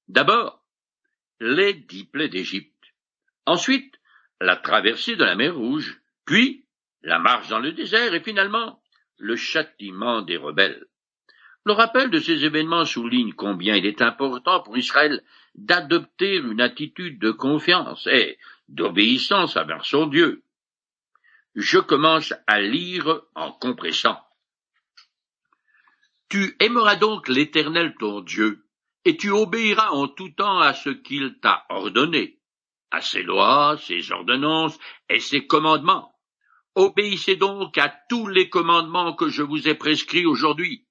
D'abord, 0.08 0.64
les 1.40 1.74
dix 1.74 2.04
plaies 2.04 2.28
d'Égypte. 2.28 2.72
Ensuite, 3.46 3.94
la 4.40 4.56
traversée 4.56 5.16
de 5.16 5.24
la 5.24 5.36
mer 5.36 5.54
Rouge, 5.54 6.00
puis 6.24 6.66
la 7.02 7.18
marche 7.18 7.48
dans 7.48 7.58
le 7.58 7.72
désert 7.72 8.14
et 8.14 8.22
finalement 8.22 8.82
le 9.18 9.36
châtiment 9.36 10.22
des 10.22 10.36
rebelles. 10.36 10.86
Le 11.66 11.72
rappel 11.72 12.10
de 12.10 12.18
ces 12.18 12.44
événements 12.44 12.84
souligne 12.84 13.32
combien 13.32 13.76
il 13.76 13.86
est 13.86 14.02
important 14.02 14.60
pour 14.60 14.76
Israël 14.76 15.24
d'adopter 15.54 16.36
une 16.36 16.60
attitude 16.60 17.18
de 17.18 17.30
confiance 17.30 18.06
et 18.06 18.38
d'obéissance 18.68 19.56
envers 19.56 19.84
son 19.86 20.06
Dieu. 20.06 20.44
Je 21.54 21.78
commence 21.78 22.34
à 22.46 22.60
lire 22.60 23.22
en 23.34 23.52
compressant. 23.52 24.20
Tu 26.28 26.56
aimeras 26.60 26.96
donc 26.96 27.28
l'Éternel 27.28 27.94
ton 27.98 28.20
Dieu, 28.20 28.66
et 29.04 29.16
tu 29.16 29.30
obéiras 29.30 29.90
en 29.90 30.08
tout 30.08 30.30
temps 30.30 30.58
à 30.58 30.74
ce 30.74 30.90
qu'il 30.90 31.38
t'a 31.40 31.64
ordonné, 31.68 32.40
à 32.90 33.00
ses 33.00 33.22
lois, 33.22 33.78
ses 33.78 34.10
ordonnances 34.10 34.78
et 35.08 35.20
ses 35.20 35.46
commandements. 35.46 36.14
Obéissez 36.74 37.36
donc 37.36 37.78
à 37.78 37.88
tous 38.08 38.26
les 38.26 38.48
commandements 38.48 39.14
que 39.14 39.28
je 39.28 39.42
vous 39.42 39.68
ai 39.68 39.74
prescrits 39.74 40.26
aujourd'hui. 40.26 40.84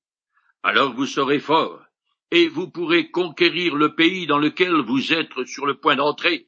Alors 0.64 0.94
vous 0.94 1.06
serez 1.06 1.40
forts, 1.40 1.84
et 2.32 2.48
vous 2.48 2.70
pourrez 2.70 3.12
conquérir 3.12 3.76
le 3.76 3.96
pays 3.96 4.26
dans 4.28 4.40
lequel 4.40 4.74
vous 4.74 5.12
êtes 5.12 5.46
sur 5.46 5.66
le 5.66 5.76
point 5.76 5.98
d'entrer, 5.98 6.48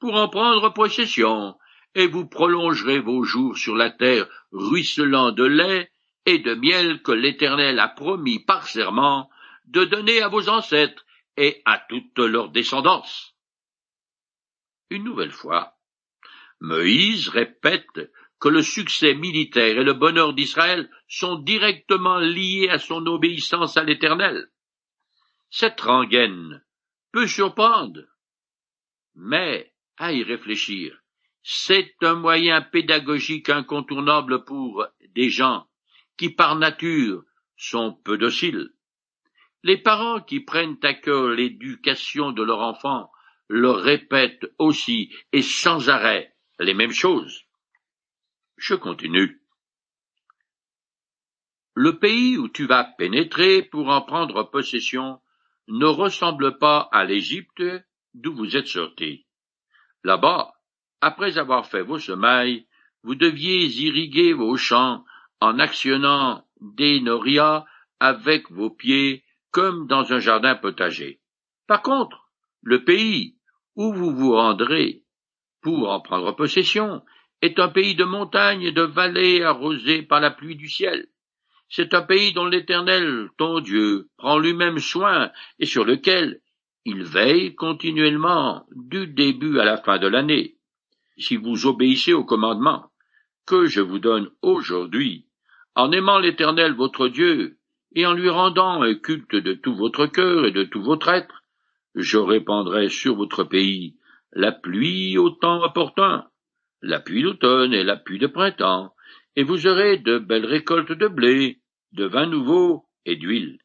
pour 0.00 0.16
en 0.16 0.28
prendre 0.28 0.72
possession, 0.74 1.56
et 1.94 2.08
vous 2.08 2.26
prolongerez 2.26 2.98
vos 2.98 3.22
jours 3.22 3.56
sur 3.56 3.76
la 3.76 3.90
terre 3.90 4.28
ruisselant 4.50 5.30
de 5.30 5.44
lait 5.44 5.90
et 6.26 6.38
de 6.38 6.54
miel 6.54 7.02
que 7.02 7.12
l'Éternel 7.12 7.78
a 7.78 7.88
promis 7.88 8.40
par 8.40 8.66
serment 8.66 9.30
de 9.66 9.84
donner 9.84 10.20
à 10.22 10.28
vos 10.28 10.48
ancêtres 10.48 11.06
et 11.36 11.62
à 11.64 11.78
toute 11.78 12.18
leur 12.18 12.50
descendance. 12.50 13.34
Une 14.90 15.04
nouvelle 15.04 15.30
fois, 15.30 15.76
Moïse 16.60 17.28
répète 17.28 18.10
que 18.38 18.48
le 18.48 18.62
succès 18.62 19.14
militaire 19.14 19.78
et 19.78 19.84
le 19.84 19.94
bonheur 19.94 20.34
d'Israël 20.34 20.90
sont 21.08 21.36
directement 21.36 22.18
liés 22.18 22.68
à 22.70 22.78
son 22.78 23.06
obéissance 23.06 23.76
à 23.76 23.84
l'Éternel. 23.84 24.48
Cette 25.50 25.80
rengaine 25.80 26.62
peut 27.12 27.26
surprendre, 27.26 28.02
mais 29.14 29.72
à 29.96 30.12
y 30.12 30.22
réfléchir, 30.22 31.00
c'est 31.42 31.94
un 32.02 32.14
moyen 32.14 32.60
pédagogique 32.60 33.48
incontournable 33.48 34.44
pour 34.44 34.86
des 35.14 35.30
gens 35.30 35.66
qui 36.18 36.30
par 36.30 36.56
nature 36.56 37.22
sont 37.56 37.94
peu 38.04 38.18
dociles. 38.18 38.70
Les 39.62 39.78
parents 39.78 40.20
qui 40.20 40.40
prennent 40.40 40.78
à 40.82 40.94
cœur 40.94 41.30
l'éducation 41.30 42.32
de 42.32 42.42
leur 42.42 42.60
enfant 42.60 43.10
leur 43.48 43.80
répètent 43.80 44.46
aussi 44.58 45.14
et 45.32 45.42
sans 45.42 45.88
arrêt 45.88 46.34
les 46.58 46.74
mêmes 46.74 46.92
choses. 46.92 47.45
Je 48.56 48.74
continue. 48.74 49.40
Le 51.74 51.98
pays 51.98 52.38
où 52.38 52.48
tu 52.48 52.66
vas 52.66 52.84
pénétrer 52.84 53.62
pour 53.62 53.88
en 53.88 54.00
prendre 54.00 54.44
possession 54.44 55.20
ne 55.68 55.86
ressemble 55.86 56.58
pas 56.58 56.88
à 56.92 57.04
l'Égypte 57.04 57.62
d'où 58.14 58.34
vous 58.34 58.56
êtes 58.56 58.66
sortis. 58.66 59.26
Là-bas, 60.04 60.54
après 61.00 61.36
avoir 61.36 61.66
fait 61.66 61.82
vos 61.82 61.98
semailles, 61.98 62.66
vous 63.02 63.14
deviez 63.14 63.66
irriguer 63.66 64.32
vos 64.32 64.56
champs 64.56 65.04
en 65.40 65.58
actionnant 65.58 66.46
des 66.60 67.00
norias 67.00 67.66
avec 68.00 68.50
vos 68.50 68.70
pieds 68.70 69.24
comme 69.50 69.86
dans 69.86 70.12
un 70.12 70.18
jardin 70.18 70.54
potager. 70.54 71.20
Par 71.66 71.82
contre, 71.82 72.30
le 72.62 72.84
pays 72.84 73.36
où 73.74 73.92
vous 73.92 74.14
vous 74.14 74.32
rendrez 74.32 75.02
pour 75.60 75.90
en 75.90 76.00
prendre 76.00 76.32
possession 76.32 77.02
est 77.42 77.58
un 77.58 77.68
pays 77.68 77.94
de 77.94 78.04
montagnes 78.04 78.62
et 78.62 78.72
de 78.72 78.82
vallées 78.82 79.42
arrosées 79.42 80.02
par 80.02 80.20
la 80.20 80.30
pluie 80.30 80.56
du 80.56 80.68
ciel. 80.68 81.06
C'est 81.68 81.94
un 81.94 82.02
pays 82.02 82.32
dont 82.32 82.46
l'Éternel, 82.46 83.28
ton 83.38 83.60
Dieu, 83.60 84.08
prend 84.16 84.38
lui-même 84.38 84.78
soin 84.78 85.30
et 85.58 85.66
sur 85.66 85.84
lequel 85.84 86.40
il 86.84 87.02
veille 87.02 87.54
continuellement 87.54 88.64
du 88.72 89.06
début 89.08 89.58
à 89.58 89.64
la 89.64 89.76
fin 89.76 89.98
de 89.98 90.06
l'année 90.06 90.56
si 91.18 91.36
vous 91.36 91.66
obéissez 91.66 92.12
au 92.12 92.24
commandement 92.24 92.90
que 93.46 93.66
je 93.66 93.80
vous 93.80 93.98
donne 93.98 94.30
aujourd'hui, 94.42 95.26
en 95.74 95.92
aimant 95.92 96.18
l'Éternel 96.18 96.74
votre 96.74 97.08
Dieu, 97.08 97.58
et 97.94 98.04
en 98.04 98.12
lui 98.12 98.28
rendant 98.28 98.82
un 98.82 98.94
culte 98.94 99.36
de 99.36 99.54
tout 99.54 99.74
votre 99.74 100.06
cœur 100.06 100.44
et 100.44 100.50
de 100.50 100.64
tout 100.64 100.82
votre 100.82 101.08
être, 101.08 101.42
je 101.94 102.18
répandrai 102.18 102.88
sur 102.88 103.14
votre 103.14 103.44
pays 103.44 103.96
la 104.32 104.52
pluie 104.52 105.16
au 105.16 105.30
temps 105.30 105.62
opportun, 105.62 106.26
la 106.82 107.00
pluie 107.00 107.22
d'automne 107.22 107.74
et 107.74 107.84
la 107.84 107.96
pluie 107.96 108.18
de 108.18 108.26
printemps, 108.26 108.94
et 109.34 109.42
vous 109.42 109.66
aurez 109.66 109.98
de 109.98 110.18
belles 110.18 110.46
récoltes 110.46 110.92
de 110.92 111.08
blé, 111.08 111.60
de 111.92 112.04
vin 112.04 112.26
nouveau 112.26 112.86
et 113.04 113.16
d'huile. 113.16 113.58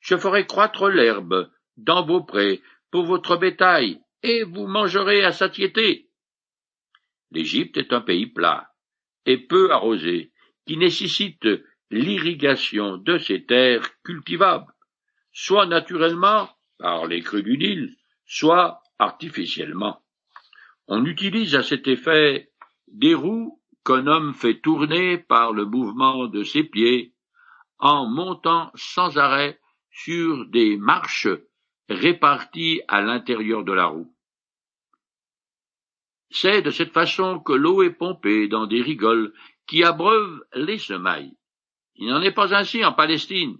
Je 0.00 0.16
ferai 0.16 0.46
croître 0.46 0.88
l'herbe 0.88 1.50
dans 1.76 2.04
vos 2.04 2.22
prés 2.22 2.62
pour 2.90 3.04
votre 3.04 3.36
bétail, 3.36 4.00
et 4.22 4.44
vous 4.44 4.66
mangerez 4.66 5.24
à 5.24 5.32
satiété. 5.32 6.08
L'Égypte 7.30 7.76
est 7.76 7.92
un 7.92 8.00
pays 8.00 8.26
plat 8.26 8.70
et 9.26 9.38
peu 9.38 9.72
arrosé, 9.72 10.32
qui 10.66 10.76
nécessite 10.76 11.48
l'irrigation 11.90 12.96
de 12.96 13.18
ses 13.18 13.44
terres 13.44 13.88
cultivables, 14.02 14.72
soit 15.32 15.66
naturellement, 15.66 16.48
par 16.78 17.06
les 17.06 17.20
crues 17.20 17.42
du 17.42 17.56
Nil, 17.56 17.96
soit 18.26 18.82
artificiellement. 18.98 20.03
On 20.86 21.04
utilise 21.04 21.54
à 21.54 21.62
cet 21.62 21.88
effet 21.88 22.50
des 22.88 23.14
roues 23.14 23.60
qu'un 23.84 24.06
homme 24.06 24.34
fait 24.34 24.60
tourner 24.60 25.18
par 25.18 25.52
le 25.52 25.64
mouvement 25.64 26.26
de 26.26 26.42
ses 26.42 26.64
pieds 26.64 27.14
en 27.78 28.06
montant 28.06 28.70
sans 28.74 29.18
arrêt 29.18 29.60
sur 29.90 30.46
des 30.46 30.76
marches 30.76 31.28
réparties 31.88 32.80
à 32.88 33.00
l'intérieur 33.00 33.64
de 33.64 33.72
la 33.72 33.86
roue. 33.86 34.14
C'est 36.30 36.62
de 36.62 36.70
cette 36.70 36.92
façon 36.92 37.38
que 37.38 37.52
l'eau 37.52 37.82
est 37.82 37.90
pompée 37.90 38.48
dans 38.48 38.66
des 38.66 38.82
rigoles 38.82 39.32
qui 39.66 39.84
abreuvent 39.84 40.44
les 40.54 40.78
semailles. 40.78 41.36
Il 41.94 42.08
n'en 42.08 42.22
est 42.22 42.32
pas 42.32 42.54
ainsi 42.54 42.84
en 42.84 42.92
Palestine. 42.92 43.56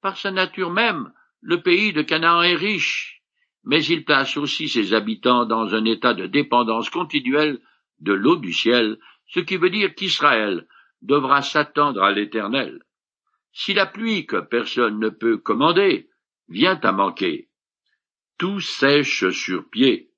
Par 0.00 0.16
sa 0.16 0.30
nature 0.30 0.70
même, 0.70 1.12
le 1.40 1.62
pays 1.62 1.92
de 1.92 2.02
Canaan 2.02 2.42
est 2.42 2.54
riche, 2.54 3.15
mais 3.66 3.84
il 3.84 4.04
place 4.04 4.36
aussi 4.36 4.68
ses 4.68 4.94
habitants 4.94 5.44
dans 5.44 5.74
un 5.74 5.84
état 5.84 6.14
de 6.14 6.26
dépendance 6.26 6.88
continuelle 6.88 7.60
de 7.98 8.12
l'eau 8.12 8.36
du 8.36 8.52
ciel, 8.52 8.98
ce 9.26 9.40
qui 9.40 9.56
veut 9.56 9.70
dire 9.70 9.94
qu'Israël 9.94 10.68
devra 11.02 11.42
s'attendre 11.42 12.02
à 12.02 12.12
l'Éternel. 12.12 12.80
Si 13.52 13.74
la 13.74 13.86
pluie 13.86 14.24
que 14.24 14.36
personne 14.36 15.00
ne 15.00 15.08
peut 15.08 15.38
commander 15.38 16.08
vient 16.48 16.78
à 16.80 16.92
manquer, 16.92 17.48
tout 18.38 18.60
sèche 18.60 19.30
sur 19.30 19.68
pied. 19.68 20.10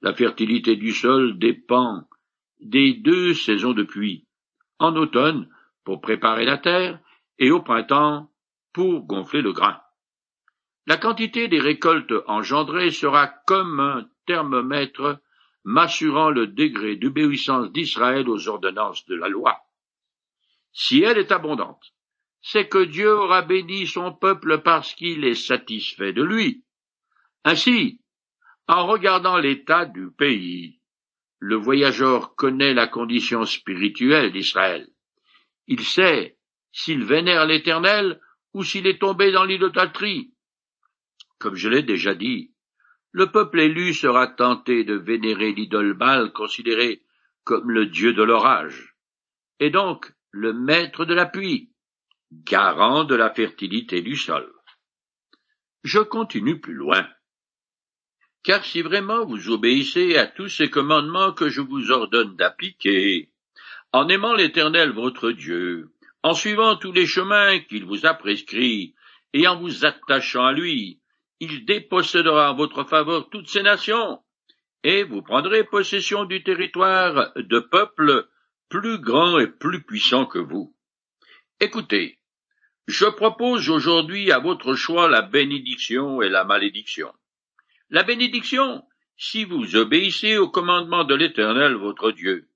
La 0.00 0.14
fertilité 0.14 0.76
du 0.76 0.92
sol 0.92 1.38
dépend 1.38 2.04
des 2.60 2.94
deux 2.94 3.34
saisons 3.34 3.72
de 3.72 3.82
pluie, 3.82 4.26
en 4.78 4.94
automne 4.94 5.48
pour 5.84 6.00
préparer 6.00 6.44
la 6.44 6.58
terre 6.58 7.00
et 7.38 7.50
au 7.50 7.62
printemps 7.62 8.30
pour 8.72 9.06
gonfler 9.06 9.42
le 9.42 9.52
grain. 9.52 9.80
La 10.86 10.96
quantité 10.96 11.48
des 11.48 11.60
récoltes 11.60 12.14
engendrées 12.26 12.92
sera 12.92 13.26
comme 13.26 13.80
un 13.80 14.08
thermomètre 14.26 15.20
m'assurant 15.64 16.30
le 16.30 16.46
degré 16.46 16.94
d'obéissance 16.94 17.72
d'Israël 17.72 18.28
aux 18.28 18.48
ordonnances 18.48 19.04
de 19.06 19.16
la 19.16 19.28
loi. 19.28 19.58
Si 20.72 21.02
elle 21.02 21.18
est 21.18 21.32
abondante, 21.32 21.92
c'est 22.40 22.68
que 22.68 22.84
Dieu 22.84 23.12
aura 23.12 23.42
béni 23.42 23.88
son 23.88 24.12
peuple 24.12 24.62
parce 24.62 24.94
qu'il 24.94 25.24
est 25.24 25.34
satisfait 25.34 26.12
de 26.12 26.22
lui. 26.22 26.64
Ainsi, 27.44 28.00
en 28.68 28.86
regardant 28.86 29.38
l'état 29.38 29.86
du 29.86 30.12
pays, 30.12 30.80
le 31.40 31.56
voyageur 31.56 32.36
connaît 32.36 32.74
la 32.74 32.86
condition 32.86 33.44
spirituelle 33.44 34.32
d'Israël. 34.32 34.88
Il 35.66 35.80
sait 35.82 36.38
s'il 36.70 37.04
vénère 37.04 37.46
l'Éternel 37.46 38.20
ou 38.52 38.62
s'il 38.62 38.86
est 38.86 39.00
tombé 39.00 39.32
dans 39.32 39.44
l'idolâtrie. 39.44 40.32
Comme 41.38 41.54
je 41.54 41.68
l'ai 41.68 41.82
déjà 41.82 42.14
dit, 42.14 42.52
le 43.12 43.30
peuple 43.30 43.60
élu 43.60 43.94
sera 43.94 44.26
tenté 44.26 44.84
de 44.84 44.94
vénérer 44.94 45.52
l'idole 45.52 45.94
Baal 45.94 46.32
considéré 46.32 47.02
comme 47.44 47.70
le 47.70 47.86
dieu 47.86 48.12
de 48.12 48.22
l'orage, 48.22 48.96
et 49.60 49.70
donc 49.70 50.12
le 50.30 50.52
maître 50.52 51.04
de 51.04 51.14
la 51.14 51.26
pluie, 51.26 51.70
garant 52.32 53.04
de 53.04 53.14
la 53.14 53.30
fertilité 53.30 54.02
du 54.02 54.16
sol. 54.16 54.52
Je 55.84 56.00
continue 56.00 56.60
plus 56.60 56.74
loin. 56.74 57.08
Car 58.42 58.64
si 58.64 58.82
vraiment 58.82 59.24
vous 59.24 59.50
obéissez 59.50 60.16
à 60.16 60.26
tous 60.26 60.48
ces 60.48 60.68
commandements 60.68 61.32
que 61.32 61.48
je 61.48 61.60
vous 61.60 61.90
ordonne 61.90 62.36
d'appliquer, 62.36 63.30
en 63.92 64.08
aimant 64.08 64.34
l'Éternel 64.34 64.90
votre 64.90 65.30
Dieu, 65.30 65.92
en 66.22 66.34
suivant 66.34 66.76
tous 66.76 66.92
les 66.92 67.06
chemins 67.06 67.60
qu'il 67.60 67.84
vous 67.84 68.04
a 68.04 68.14
prescrits, 68.14 68.94
et 69.32 69.46
en 69.46 69.58
vous 69.58 69.84
attachant 69.84 70.44
à 70.44 70.52
lui, 70.52 71.00
il 71.40 71.64
dépossédera 71.64 72.52
en 72.52 72.56
votre 72.56 72.84
faveur 72.84 73.28
toutes 73.30 73.48
ces 73.48 73.62
nations, 73.62 74.22
et 74.82 75.02
vous 75.02 75.22
prendrez 75.22 75.64
possession 75.64 76.24
du 76.24 76.42
territoire 76.42 77.32
de 77.36 77.58
peuples 77.58 78.28
plus 78.68 78.98
grands 78.98 79.38
et 79.38 79.48
plus 79.48 79.82
puissants 79.82 80.26
que 80.26 80.38
vous. 80.38 80.74
Écoutez, 81.60 82.18
je 82.86 83.06
propose 83.06 83.68
aujourd'hui 83.68 84.30
à 84.30 84.38
votre 84.38 84.74
choix 84.74 85.08
la 85.08 85.22
bénédiction 85.22 86.22
et 86.22 86.28
la 86.28 86.44
malédiction. 86.44 87.12
La 87.90 88.02
bénédiction, 88.02 88.84
si 89.16 89.44
vous 89.44 89.76
obéissez 89.76 90.36
au 90.36 90.48
commandement 90.48 91.04
de 91.04 91.14
l'Éternel 91.14 91.74
votre 91.74 92.12
Dieu, 92.12 92.48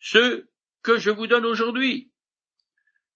ce 0.00 0.46
que 0.82 0.98
je 0.98 1.10
vous 1.10 1.26
donne 1.26 1.44
aujourd'hui. 1.44 2.10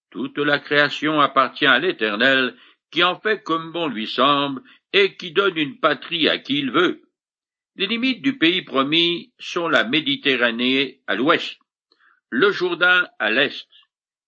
Toute 0.09 0.37
la 0.37 0.59
création 0.59 1.21
appartient 1.21 1.65
à 1.65 1.79
l'Éternel, 1.79 2.55
qui 2.91 3.03
en 3.03 3.19
fait 3.19 3.41
comme 3.41 3.71
bon 3.71 3.87
lui 3.87 4.07
semble, 4.07 4.61
et 4.93 5.15
qui 5.15 5.31
donne 5.31 5.57
une 5.57 5.79
patrie 5.79 6.29
à 6.29 6.37
qui 6.37 6.59
il 6.59 6.71
veut. 6.71 7.01
Les 7.75 7.87
limites 7.87 8.21
du 8.21 8.37
pays 8.37 8.61
promis 8.61 9.33
sont 9.39 9.67
la 9.67 9.83
Méditerranée 9.83 11.01
à 11.07 11.15
l'ouest, 11.15 11.57
le 12.29 12.51
Jourdain 12.51 13.07
à 13.19 13.31
l'est, 13.31 13.67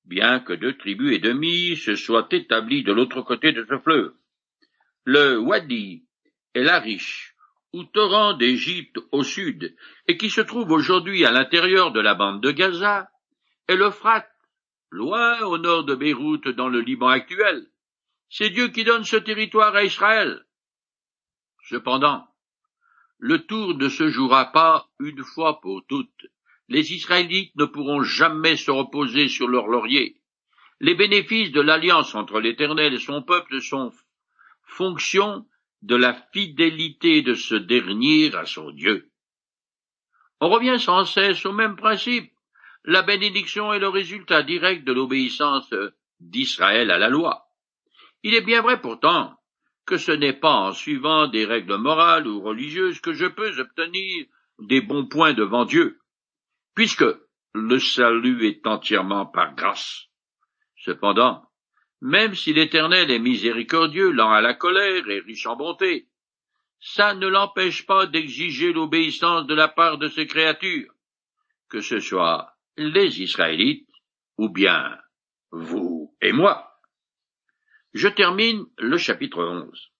bien 0.03 0.39
que 0.39 0.53
deux 0.53 0.77
tribus 0.77 1.15
et 1.15 1.19
demie 1.19 1.75
se 1.75 1.95
soient 1.95 2.27
établies 2.31 2.83
de 2.83 2.91
l'autre 2.91 3.21
côté 3.21 3.51
de 3.51 3.65
ce 3.69 3.77
fleuve. 3.79 4.13
Le 5.03 5.37
Wadi 5.37 6.05
et 6.55 6.63
l'Arish, 6.63 7.35
ou 7.73 7.83
torrent 7.83 8.33
d'Égypte 8.33 8.97
au 9.11 9.23
sud, 9.23 9.75
et 10.07 10.17
qui 10.17 10.29
se 10.29 10.41
trouve 10.41 10.71
aujourd'hui 10.71 11.25
à 11.25 11.31
l'intérieur 11.31 11.91
de 11.91 11.99
la 11.99 12.15
bande 12.15 12.41
de 12.41 12.51
Gaza, 12.51 13.09
et 13.67 13.75
l'Euphrate, 13.75 14.31
loin 14.89 15.41
au 15.41 15.57
nord 15.57 15.83
de 15.83 15.93
Beyrouth 15.93 16.47
dans 16.47 16.69
le 16.69 16.81
Liban 16.81 17.09
actuel. 17.09 17.67
C'est 18.29 18.49
Dieu 18.49 18.69
qui 18.69 18.83
donne 18.83 19.03
ce 19.03 19.17
territoire 19.17 19.75
à 19.75 19.83
Israël. 19.83 20.44
Cependant, 21.69 22.27
le 23.17 23.45
tour 23.45 23.75
ne 23.75 23.89
se 23.89 24.09
jouera 24.09 24.51
pas 24.51 24.89
une 24.99 25.23
fois 25.23 25.61
pour 25.61 25.85
toutes. 25.87 26.27
Les 26.67 26.93
Israélites 26.93 27.55
ne 27.55 27.65
pourront 27.65 28.03
jamais 28.03 28.55
se 28.55 28.71
reposer 28.71 29.27
sur 29.27 29.47
leur 29.47 29.67
laurier. 29.67 30.21
Les 30.79 30.93
bénéfices 30.93 31.51
de 31.51 31.61
l'alliance 31.61 32.13
entre 32.13 32.39
l'Éternel 32.39 32.93
et 32.93 32.99
son 32.99 33.21
peuple 33.21 33.61
sont 33.61 33.91
fonction 34.63 35.45
de 35.81 35.95
la 35.95 36.13
fidélité 36.33 37.21
de 37.21 37.33
ce 37.33 37.55
dernier 37.55 38.33
à 38.35 38.45
son 38.45 38.71
Dieu. 38.71 39.11
On 40.41 40.49
revient 40.49 40.79
sans 40.79 41.05
cesse 41.05 41.45
au 41.45 41.53
même 41.53 41.75
principe. 41.75 42.31
La 42.83 43.01
bénédiction 43.01 43.73
est 43.73 43.79
le 43.79 43.89
résultat 43.89 44.43
direct 44.43 44.83
de 44.83 44.93
l'obéissance 44.93 45.73
d'Israël 46.19 46.91
à 46.91 46.97
la 46.97 47.09
loi. 47.09 47.47
Il 48.23 48.35
est 48.35 48.41
bien 48.41 48.61
vrai 48.61 48.81
pourtant 48.81 49.35
que 49.85 49.97
ce 49.97 50.11
n'est 50.11 50.33
pas 50.33 50.53
en 50.53 50.71
suivant 50.71 51.27
des 51.27 51.45
règles 51.45 51.77
morales 51.77 52.27
ou 52.27 52.41
religieuses 52.41 52.99
que 52.99 53.13
je 53.13 53.25
peux 53.25 53.59
obtenir 53.59 54.25
des 54.59 54.81
bons 54.81 55.05
points 55.05 55.33
devant 55.33 55.65
Dieu, 55.65 55.99
puisque 56.73 57.05
le 57.53 57.79
salut 57.79 58.45
est 58.47 58.65
entièrement 58.65 59.25
par 59.25 59.55
grâce. 59.55 60.05
Cependant, 60.77 61.43
même 62.01 62.35
si 62.35 62.53
l'Éternel 62.53 63.09
est 63.11 63.19
miséricordieux, 63.19 64.11
lent 64.11 64.31
à 64.31 64.41
la 64.41 64.53
colère 64.53 65.07
et 65.09 65.19
riche 65.19 65.45
en 65.45 65.55
bonté, 65.55 66.07
ça 66.79 67.15
ne 67.15 67.27
l'empêche 67.27 67.85
pas 67.85 68.05
d'exiger 68.05 68.73
l'obéissance 68.73 69.47
de 69.47 69.55
la 69.55 69.67
part 69.67 69.97
de 69.97 70.07
ses 70.07 70.27
créatures, 70.27 70.93
que 71.69 71.81
ce 71.81 71.99
soit 71.99 72.55
les 72.77 73.21
Israélites 73.21 73.89
ou 74.37 74.49
bien 74.49 74.97
vous 75.51 76.15
et 76.21 76.31
moi. 76.31 76.74
Je 77.95 78.09
termine 78.09 78.65
le 78.77 78.97
chapitre 78.97 79.41
11. 79.41 79.91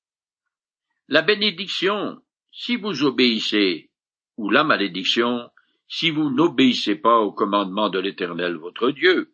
La 1.08 1.22
bénédiction, 1.22 2.22
si 2.52 2.76
vous 2.76 3.04
obéissez, 3.04 3.90
ou 4.36 4.50
la 4.50 4.66
malédiction, 4.66 5.50
si 5.88 6.12
vous 6.12 6.30
n'obéissez 6.30 6.96
pas 6.96 7.20
au 7.20 7.32
commandement 7.32 7.88
de 7.88 8.00
l'Éternel 8.00 8.58
votre 8.58 8.92
Dieu, 8.92 9.32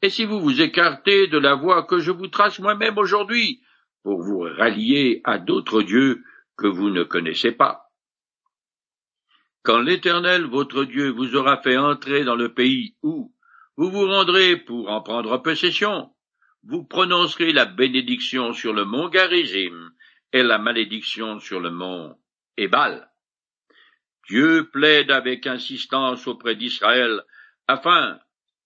et 0.00 0.08
si 0.08 0.24
vous 0.24 0.40
vous 0.40 0.62
écartez 0.62 1.26
de 1.26 1.36
la 1.36 1.54
voie 1.54 1.82
que 1.82 1.98
je 1.98 2.10
vous 2.10 2.28
trace 2.28 2.58
moi-même 2.58 2.96
aujourd'hui, 2.96 3.60
pour 4.02 4.22
vous 4.22 4.38
rallier 4.38 5.20
à 5.24 5.36
d'autres 5.36 5.82
dieux 5.82 6.24
que 6.56 6.68
vous 6.68 6.88
ne 6.88 7.02
connaissez 7.04 7.52
pas. 7.52 7.82
Quand 9.62 9.82
l'Éternel 9.82 10.46
votre 10.46 10.84
Dieu 10.84 11.10
vous 11.10 11.36
aura 11.36 11.60
fait 11.60 11.76
entrer 11.76 12.24
dans 12.24 12.36
le 12.36 12.54
pays 12.54 12.96
où 13.02 13.34
vous 13.76 13.90
vous 13.90 14.06
rendrez 14.06 14.56
pour 14.56 14.88
en 14.88 15.02
prendre 15.02 15.36
possession, 15.42 16.10
vous 16.64 16.84
prononcerez 16.84 17.52
la 17.52 17.64
bénédiction 17.66 18.52
sur 18.52 18.72
le 18.72 18.84
mont 18.84 19.08
Garizim 19.08 19.92
et 20.32 20.42
la 20.42 20.58
malédiction 20.58 21.40
sur 21.40 21.60
le 21.60 21.70
mont 21.70 22.16
Ebal. 22.56 23.10
Dieu 24.28 24.68
plaide 24.70 25.10
avec 25.10 25.46
insistance 25.46 26.26
auprès 26.26 26.54
d'Israël 26.54 27.22
afin 27.66 28.20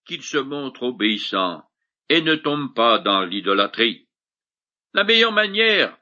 qu'il 0.05 0.23
se 0.23 0.39
montre 0.39 0.83
obéissant 0.83 1.65
et 2.09 2.21
ne 2.21 2.35
tombe 2.35 2.75
pas 2.75 2.99
dans 2.99 3.25
l'idolâtrie. 3.25 4.09
La 4.93 5.05
meilleure 5.05 5.33
manière 5.33 5.97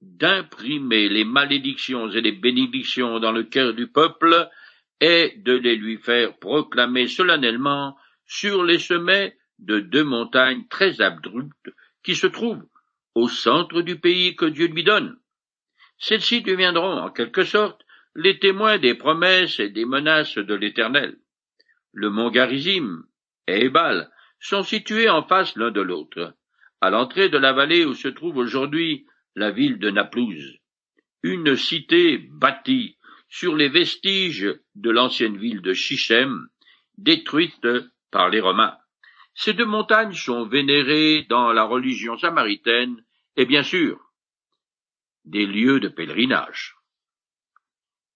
d'imprimer 0.00 1.08
les 1.08 1.24
malédictions 1.24 2.10
et 2.10 2.20
les 2.20 2.32
bénédictions 2.32 3.18
dans 3.18 3.32
le 3.32 3.44
cœur 3.44 3.74
du 3.74 3.88
peuple 3.88 4.48
est 5.00 5.42
de 5.42 5.52
les 5.52 5.76
lui 5.76 5.98
faire 5.98 6.38
proclamer 6.38 7.06
solennellement 7.06 7.96
sur 8.26 8.62
les 8.62 8.78
sommets 8.78 9.36
de 9.60 9.80
deux 9.80 10.04
montagnes 10.04 10.66
très 10.68 11.00
abruptes 11.00 11.70
qui 12.02 12.16
se 12.16 12.26
trouvent 12.26 12.66
au 13.14 13.28
centre 13.28 13.82
du 13.82 13.98
pays 13.98 14.36
que 14.36 14.46
Dieu 14.46 14.66
lui 14.66 14.84
donne. 14.84 15.18
Celles-ci 15.98 16.42
deviendront, 16.42 16.98
en 16.98 17.10
quelque 17.10 17.44
sorte, 17.44 17.82
les 18.14 18.38
témoins 18.38 18.78
des 18.78 18.94
promesses 18.94 19.60
et 19.60 19.68
des 19.68 19.84
menaces 19.84 20.38
de 20.38 20.54
l'Éternel. 20.54 21.18
Le 21.92 22.10
mont 22.10 22.30
Garizim 22.30 23.04
et 23.46 23.66
Ebal 23.66 24.10
sont 24.40 24.62
situés 24.62 25.08
en 25.08 25.22
face 25.22 25.56
l'un 25.56 25.70
de 25.70 25.80
l'autre, 25.80 26.34
à 26.80 26.90
l'entrée 26.90 27.28
de 27.28 27.38
la 27.38 27.52
vallée 27.52 27.84
où 27.84 27.94
se 27.94 28.08
trouve 28.08 28.38
aujourd'hui 28.38 29.06
la 29.36 29.50
ville 29.50 29.78
de 29.78 29.90
Naplouse, 29.90 30.58
une 31.22 31.56
cité 31.56 32.18
bâtie 32.18 32.96
sur 33.28 33.54
les 33.54 33.68
vestiges 33.68 34.58
de 34.74 34.90
l'ancienne 34.90 35.36
ville 35.36 35.60
de 35.60 35.74
Shichem, 35.74 36.48
détruite 36.96 37.68
par 38.10 38.28
les 38.28 38.40
Romains. 38.40 38.76
Ces 39.34 39.52
deux 39.52 39.64
montagnes 39.64 40.12
sont 40.12 40.46
vénérées 40.46 41.26
dans 41.28 41.52
la 41.52 41.64
religion 41.64 42.18
samaritaine 42.18 43.04
et 43.36 43.46
bien 43.46 43.62
sûr 43.62 43.98
des 45.24 45.46
lieux 45.46 45.80
de 45.80 45.88
pèlerinage. 45.88 46.76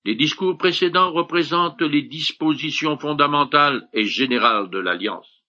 Les 0.04 0.14
discours 0.14 0.58
précédents 0.58 1.12
représentent 1.12 1.82
les 1.82 2.02
dispositions 2.02 2.98
fondamentales 2.98 3.88
et 3.92 4.04
générales 4.04 4.68
de 4.70 4.78
l'Alliance. 4.78 5.42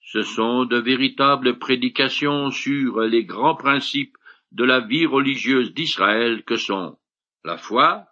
Ce 0.00 0.22
sont 0.22 0.64
de 0.64 0.76
véritables 0.76 1.58
prédications 1.58 2.50
sur 2.50 3.00
les 3.00 3.24
grands 3.24 3.54
principes 3.54 4.16
de 4.50 4.64
la 4.64 4.80
vie 4.80 5.06
religieuse 5.06 5.72
d'Israël 5.72 6.42
que 6.44 6.56
sont 6.56 6.98
la 7.44 7.56
foi, 7.56 8.06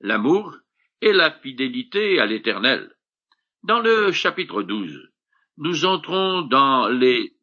l'amour 0.00 0.56
et 1.00 1.12
la 1.12 1.30
fidélité 1.30 2.18
à 2.18 2.26
l'Éternel. 2.26 2.92
Dans 3.62 3.80
le 3.80 4.10
chapitre 4.12 4.62
12, 4.62 5.09
nous 5.60 5.84
entrons 5.84 6.40
dans 6.40 6.88
les 6.88 7.36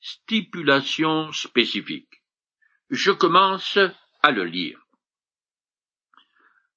stipulations 0.00 1.30
spécifiques. 1.30 2.24
Je 2.90 3.12
commence 3.12 3.78
à 4.22 4.32
le 4.32 4.44
lire. 4.44 4.84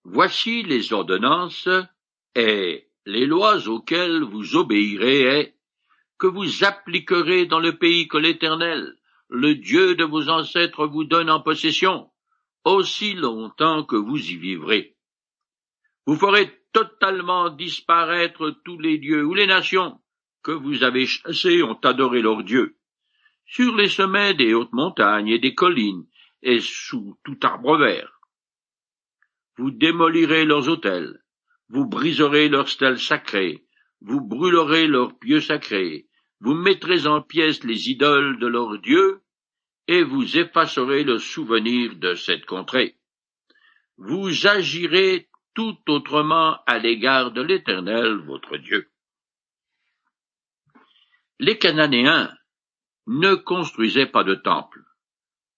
Voici 0.03 0.61
les 0.61 0.93
ordonnances 0.93 1.67
et 2.35 2.91
les 3.07 3.25
lois 3.25 3.67
auxquelles 3.67 4.21
vous 4.21 4.55
obéirez 4.55 5.39
et 5.39 5.55
que 6.19 6.27
vous 6.27 6.63
appliquerez 6.63 7.47
dans 7.47 7.59
le 7.59 7.75
pays 7.79 8.07
que 8.07 8.17
l'Éternel, 8.17 8.95
le 9.29 9.55
Dieu 9.55 9.95
de 9.95 10.03
vos 10.03 10.29
ancêtres, 10.29 10.85
vous 10.85 11.05
donne 11.05 11.31
en 11.31 11.41
possession, 11.41 12.11
aussi 12.65 13.15
longtemps 13.15 13.83
que 13.83 13.95
vous 13.95 14.19
y 14.19 14.35
vivrez. 14.35 14.95
Vous 16.05 16.17
ferez 16.17 16.51
totalement 16.71 17.49
disparaître 17.49 18.51
tous 18.63 18.77
les 18.77 18.99
dieux 18.99 19.25
ou 19.25 19.33
les 19.33 19.47
nations 19.47 19.99
que 20.43 20.51
vous 20.51 20.83
avez 20.83 21.05
chassés 21.05 21.63
ont 21.63 21.79
adoré 21.83 22.21
leur 22.21 22.43
Dieu. 22.43 22.75
Sur 23.45 23.75
les 23.75 23.89
sommets 23.89 24.33
des 24.33 24.53
hautes 24.53 24.73
montagnes 24.73 25.29
et 25.29 25.39
des 25.39 25.55
collines, 25.55 26.05
et 26.41 26.59
sous 26.59 27.17
tout 27.23 27.39
arbre 27.41 27.77
vert. 27.77 28.19
Vous 29.57 29.71
démolirez 29.71 30.45
leurs 30.45 30.67
autels, 30.67 31.23
vous 31.69 31.85
briserez 31.85 32.49
leurs 32.49 32.69
stèles 32.69 32.99
sacrées, 32.99 33.65
vous 34.01 34.21
brûlerez 34.21 34.87
leurs 34.87 35.17
pieux 35.17 35.41
sacrés, 35.41 36.07
vous 36.41 36.53
mettrez 36.53 37.07
en 37.07 37.21
pièces 37.21 37.63
les 37.63 37.89
idoles 37.89 38.37
de 38.39 38.47
leurs 38.47 38.79
dieux, 38.79 39.21
et 39.87 40.03
vous 40.03 40.37
effacerez 40.37 41.03
le 41.03 41.19
souvenir 41.19 41.95
de 41.95 42.15
cette 42.15 42.45
contrée. 42.45 42.97
Vous 43.97 44.47
agirez 44.47 45.29
tout 45.53 45.77
autrement 45.87 46.57
à 46.65 46.79
l'égard 46.79 47.31
de 47.31 47.41
l'Éternel 47.41 48.15
votre 48.25 48.57
Dieu. 48.57 48.92
Les 51.39 51.57
Cananéens 51.57 52.31
ne 53.07 53.35
construisaient 53.35 54.05
pas 54.05 54.23
de 54.23 54.35
temple. 54.35 54.83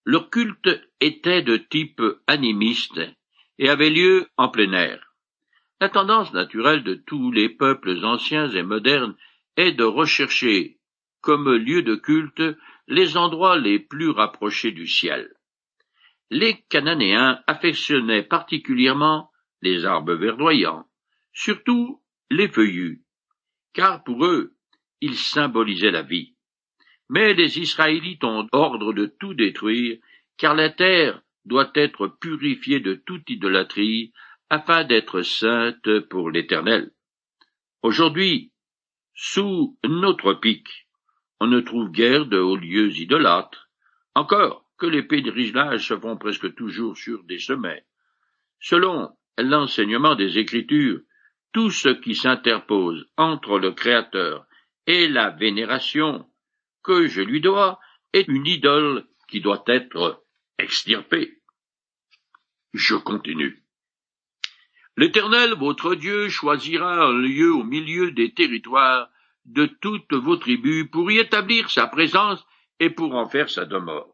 Leur 0.05 0.29
culte 0.29 0.69
était 1.01 1.41
de 1.41 1.57
type 1.57 2.01
animiste 2.27 3.01
et 3.57 3.69
avait 3.69 3.89
lieu 3.89 4.27
en 4.37 4.49
plein 4.49 4.71
air. 4.73 5.13
La 5.81 5.89
tendance 5.89 6.31
naturelle 6.33 6.83
de 6.83 6.93
tous 6.93 7.31
les 7.31 7.49
peuples 7.49 8.03
anciens 8.05 8.49
et 8.49 8.63
modernes 8.63 9.15
est 9.57 9.73
de 9.73 9.83
rechercher 9.83 10.79
comme 11.21 11.51
lieu 11.53 11.81
de 11.81 11.95
culte 11.95 12.43
les 12.87 13.17
endroits 13.17 13.57
les 13.57 13.79
plus 13.79 14.09
rapprochés 14.09 14.71
du 14.71 14.87
ciel. 14.87 15.33
Les 16.29 16.61
Cananéens 16.69 17.43
affectionnaient 17.47 18.23
particulièrement 18.23 19.31
les 19.61 19.85
arbres 19.85 20.13
verdoyants, 20.13 20.87
surtout 21.33 22.01
les 22.29 22.47
feuillus, 22.47 23.03
car 23.73 24.03
pour 24.03 24.25
eux 24.25 24.54
ils 25.05 25.17
symbolisaient 25.17 25.91
la 25.91 26.01
vie. 26.01 26.33
Mais 27.09 27.35
les 27.35 27.59
Israélites 27.59 28.23
ont 28.23 28.47
ordre 28.51 28.91
de 28.91 29.05
tout 29.05 29.35
détruire, 29.35 29.99
car 30.37 30.55
la 30.55 30.71
terre 30.71 31.21
doit 31.45 31.71
être 31.75 32.07
purifiée 32.07 32.79
de 32.79 32.95
toute 32.95 33.29
idolâtrie, 33.29 34.11
afin 34.49 34.83
d'être 34.83 35.21
sainte 35.21 35.99
pour 36.09 36.31
l'Éternel. 36.31 36.91
Aujourd'hui, 37.83 38.51
sous 39.13 39.77
notre 39.83 40.33
pic, 40.33 40.87
on 41.39 41.47
ne 41.47 41.59
trouve 41.59 41.91
guère 41.91 42.25
de 42.25 42.39
hauts 42.39 42.55
lieux 42.55 42.91
idolâtres, 42.97 43.69
encore 44.15 44.65
que 44.79 44.87
les 44.87 45.03
pèlerinages 45.03 45.87
se 45.87 45.99
font 45.99 46.17
presque 46.17 46.55
toujours 46.55 46.97
sur 46.97 47.23
des 47.23 47.39
sommets. 47.39 47.85
Selon 48.59 49.11
l'enseignement 49.37 50.15
des 50.15 50.39
Écritures, 50.39 51.01
tout 51.53 51.69
ce 51.69 51.89
qui 51.89 52.15
s'interpose 52.15 53.05
entre 53.17 53.59
le 53.59 53.71
Créateur 53.71 54.47
et 54.87 55.07
la 55.07 55.29
vénération 55.29 56.29
que 56.83 57.07
je 57.07 57.21
lui 57.21 57.41
dois 57.41 57.79
est 58.13 58.27
une 58.27 58.45
idole 58.45 59.05
qui 59.27 59.41
doit 59.41 59.63
être 59.67 60.23
extirpée. 60.57 61.41
Je 62.73 62.95
continue. 62.95 63.63
L'Éternel, 64.97 65.53
votre 65.55 65.95
Dieu, 65.95 66.29
choisira 66.29 67.05
un 67.05 67.13
lieu 67.13 67.53
au 67.53 67.63
milieu 67.63 68.11
des 68.11 68.33
territoires 68.33 69.09
de 69.45 69.65
toutes 69.65 70.13
vos 70.13 70.37
tribus 70.37 70.89
pour 70.89 71.11
y 71.11 71.17
établir 71.17 71.69
sa 71.69 71.87
présence 71.87 72.45
et 72.79 72.89
pour 72.89 73.15
en 73.15 73.27
faire 73.27 73.49
sa 73.49 73.65
demeure. 73.65 74.07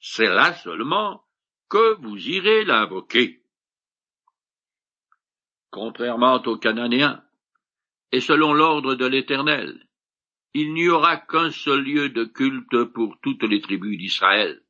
C'est 0.00 0.28
là 0.28 0.54
seulement 0.54 1.24
que 1.68 1.96
vous 2.00 2.16
irez 2.16 2.64
l'invoquer. 2.64 3.42
Contrairement 5.70 6.36
aux 6.46 6.56
Cananéens, 6.56 7.22
et 8.12 8.20
selon 8.20 8.54
l'ordre 8.54 8.94
de 8.94 9.06
l'Éternel, 9.06 9.87
il 10.54 10.72
n'y 10.72 10.88
aura 10.88 11.16
qu'un 11.16 11.50
seul 11.50 11.82
lieu 11.82 12.08
de 12.08 12.24
culte 12.24 12.84
pour 12.84 13.18
toutes 13.22 13.42
les 13.42 13.60
tribus 13.60 13.98
d'Israël. 13.98 14.62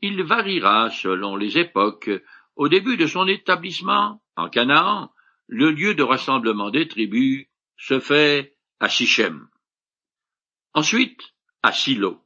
Il 0.00 0.22
variera 0.22 0.90
selon 0.90 1.36
les 1.36 1.58
époques. 1.58 2.10
Au 2.56 2.68
début 2.68 2.96
de 2.96 3.06
son 3.06 3.28
établissement, 3.28 4.22
en 4.36 4.48
Canaan, 4.48 5.12
le 5.46 5.70
lieu 5.70 5.94
de 5.94 6.02
rassemblement 6.02 6.70
des 6.70 6.88
tribus 6.88 7.46
se 7.76 8.00
fait 8.00 8.56
à 8.80 8.88
Sichem. 8.88 9.48
Ensuite, 10.74 11.34
à 11.62 11.72
Silo. 11.72 12.22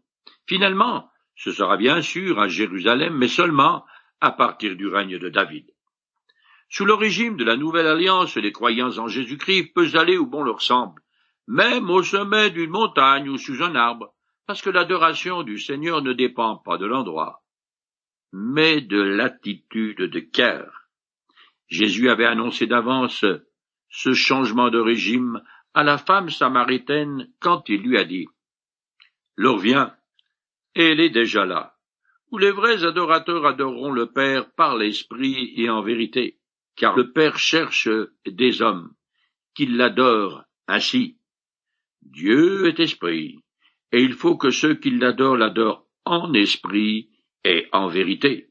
Finalement, 0.47 1.11
ce 1.35 1.53
sera 1.53 1.77
bien 1.77 2.01
sûr 2.01 2.39
à 2.41 2.49
Jérusalem, 2.49 3.15
mais 3.15 3.29
seulement 3.29 3.85
à 4.21 4.31
partir 4.31 4.77
du 4.77 4.87
règne 4.87 5.19
de 5.19 5.29
David. 5.29 5.67
Sous 6.69 6.85
le 6.85 6.95
régime 6.95 7.37
de 7.37 7.45
la 7.45 7.57
Nouvelle 7.57 7.87
Alliance, 7.87 8.37
les 8.37 8.53
croyants 8.53 8.99
en 8.99 9.09
Jésus-Christ 9.09 9.75
peuvent 9.75 9.97
aller 9.97 10.17
où 10.17 10.27
bon 10.27 10.43
leur 10.43 10.63
semble, 10.63 11.03
même 11.47 11.91
au 11.91 12.03
sommet 12.03 12.51
d'une 12.51 12.71
montagne 12.71 13.29
ou 13.29 13.39
sous 13.39 13.63
un 13.63 13.75
arbre, 13.75 14.13
parce 14.47 14.63
que 14.63 14.71
l'adoration 14.71 15.43
du 15.43 15.59
Seigneur 15.59 16.03
ne 16.03 16.13
dépend 16.13 16.57
pas 16.57 16.79
de 16.79 16.87
l'endroit, 16.87 17.43
mais 18.33 18.81
de 18.81 19.01
l'attitude 19.01 20.03
de 20.03 20.21
cœur. 20.21 20.89
Jésus 21.69 22.09
avait 22.09 22.27
annoncé 22.27 22.67
d'avance 22.67 23.25
ce 23.89 24.13
changement 24.15 24.71
de 24.71 24.79
régime 24.79 25.43
à 25.75 25.83
la 25.83 25.99
femme 25.99 26.31
samaritaine 26.31 27.29
quand 27.41 27.69
il 27.69 27.83
lui 27.83 27.99
a 27.99 28.05
dit 28.05 28.27
L'heure 29.37 29.59
vient, 29.59 29.95
et 30.75 30.93
elle 30.93 31.01
est 31.01 31.11
déjà 31.11 31.45
là, 31.45 31.77
où 32.31 32.39
les 32.39 32.51
vrais 32.51 32.85
adorateurs 32.85 33.47
adoreront 33.47 33.93
le 33.93 34.11
Père 34.11 34.51
par 34.53 34.77
l'Esprit 34.77 35.53
et 35.57 35.69
en 35.69 35.83
vérité, 35.83 36.39
car 36.77 36.97
le 36.97 37.13
Père 37.13 37.39
cherche 37.39 37.89
des 38.27 38.63
hommes 38.63 38.95
qui 39.55 39.67
l'adorent 39.67 40.45
ainsi. 40.67 41.19
Dieu 42.11 42.67
est 42.69 42.81
esprit, 42.81 43.41
et 43.93 44.03
il 44.03 44.15
faut 44.15 44.37
que 44.37 44.51
ceux 44.51 44.75
qui 44.75 44.91
l'adorent 44.91 45.37
l'adorent 45.37 45.87
en 46.05 46.33
esprit 46.35 47.11
et 47.45 47.67
en 47.73 47.89
vérité. 47.89 48.51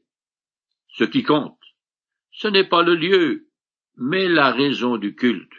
Ce 0.88 1.04
qui 1.04 1.22
compte, 1.22 1.58
ce 2.32 2.48
n'est 2.48 2.68
pas 2.68 2.82
le 2.82 2.94
lieu, 2.94 3.48
mais 3.96 4.28
la 4.28 4.52
raison 4.52 4.98
du 4.98 5.14
culte. 5.14 5.52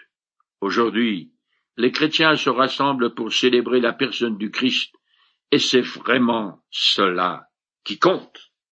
Aujourd'hui, 0.61 1.33
les 1.75 1.91
chrétiens 1.91 2.35
se 2.35 2.49
rassemblent 2.49 3.13
pour 3.13 3.33
célébrer 3.33 3.79
la 3.79 3.93
personne 3.93 4.37
du 4.37 4.51
Christ, 4.51 4.93
et 5.51 5.59
c'est 5.59 5.81
vraiment 5.81 6.63
cela 6.69 7.47
qui 7.83 7.99
compte. 7.99 8.46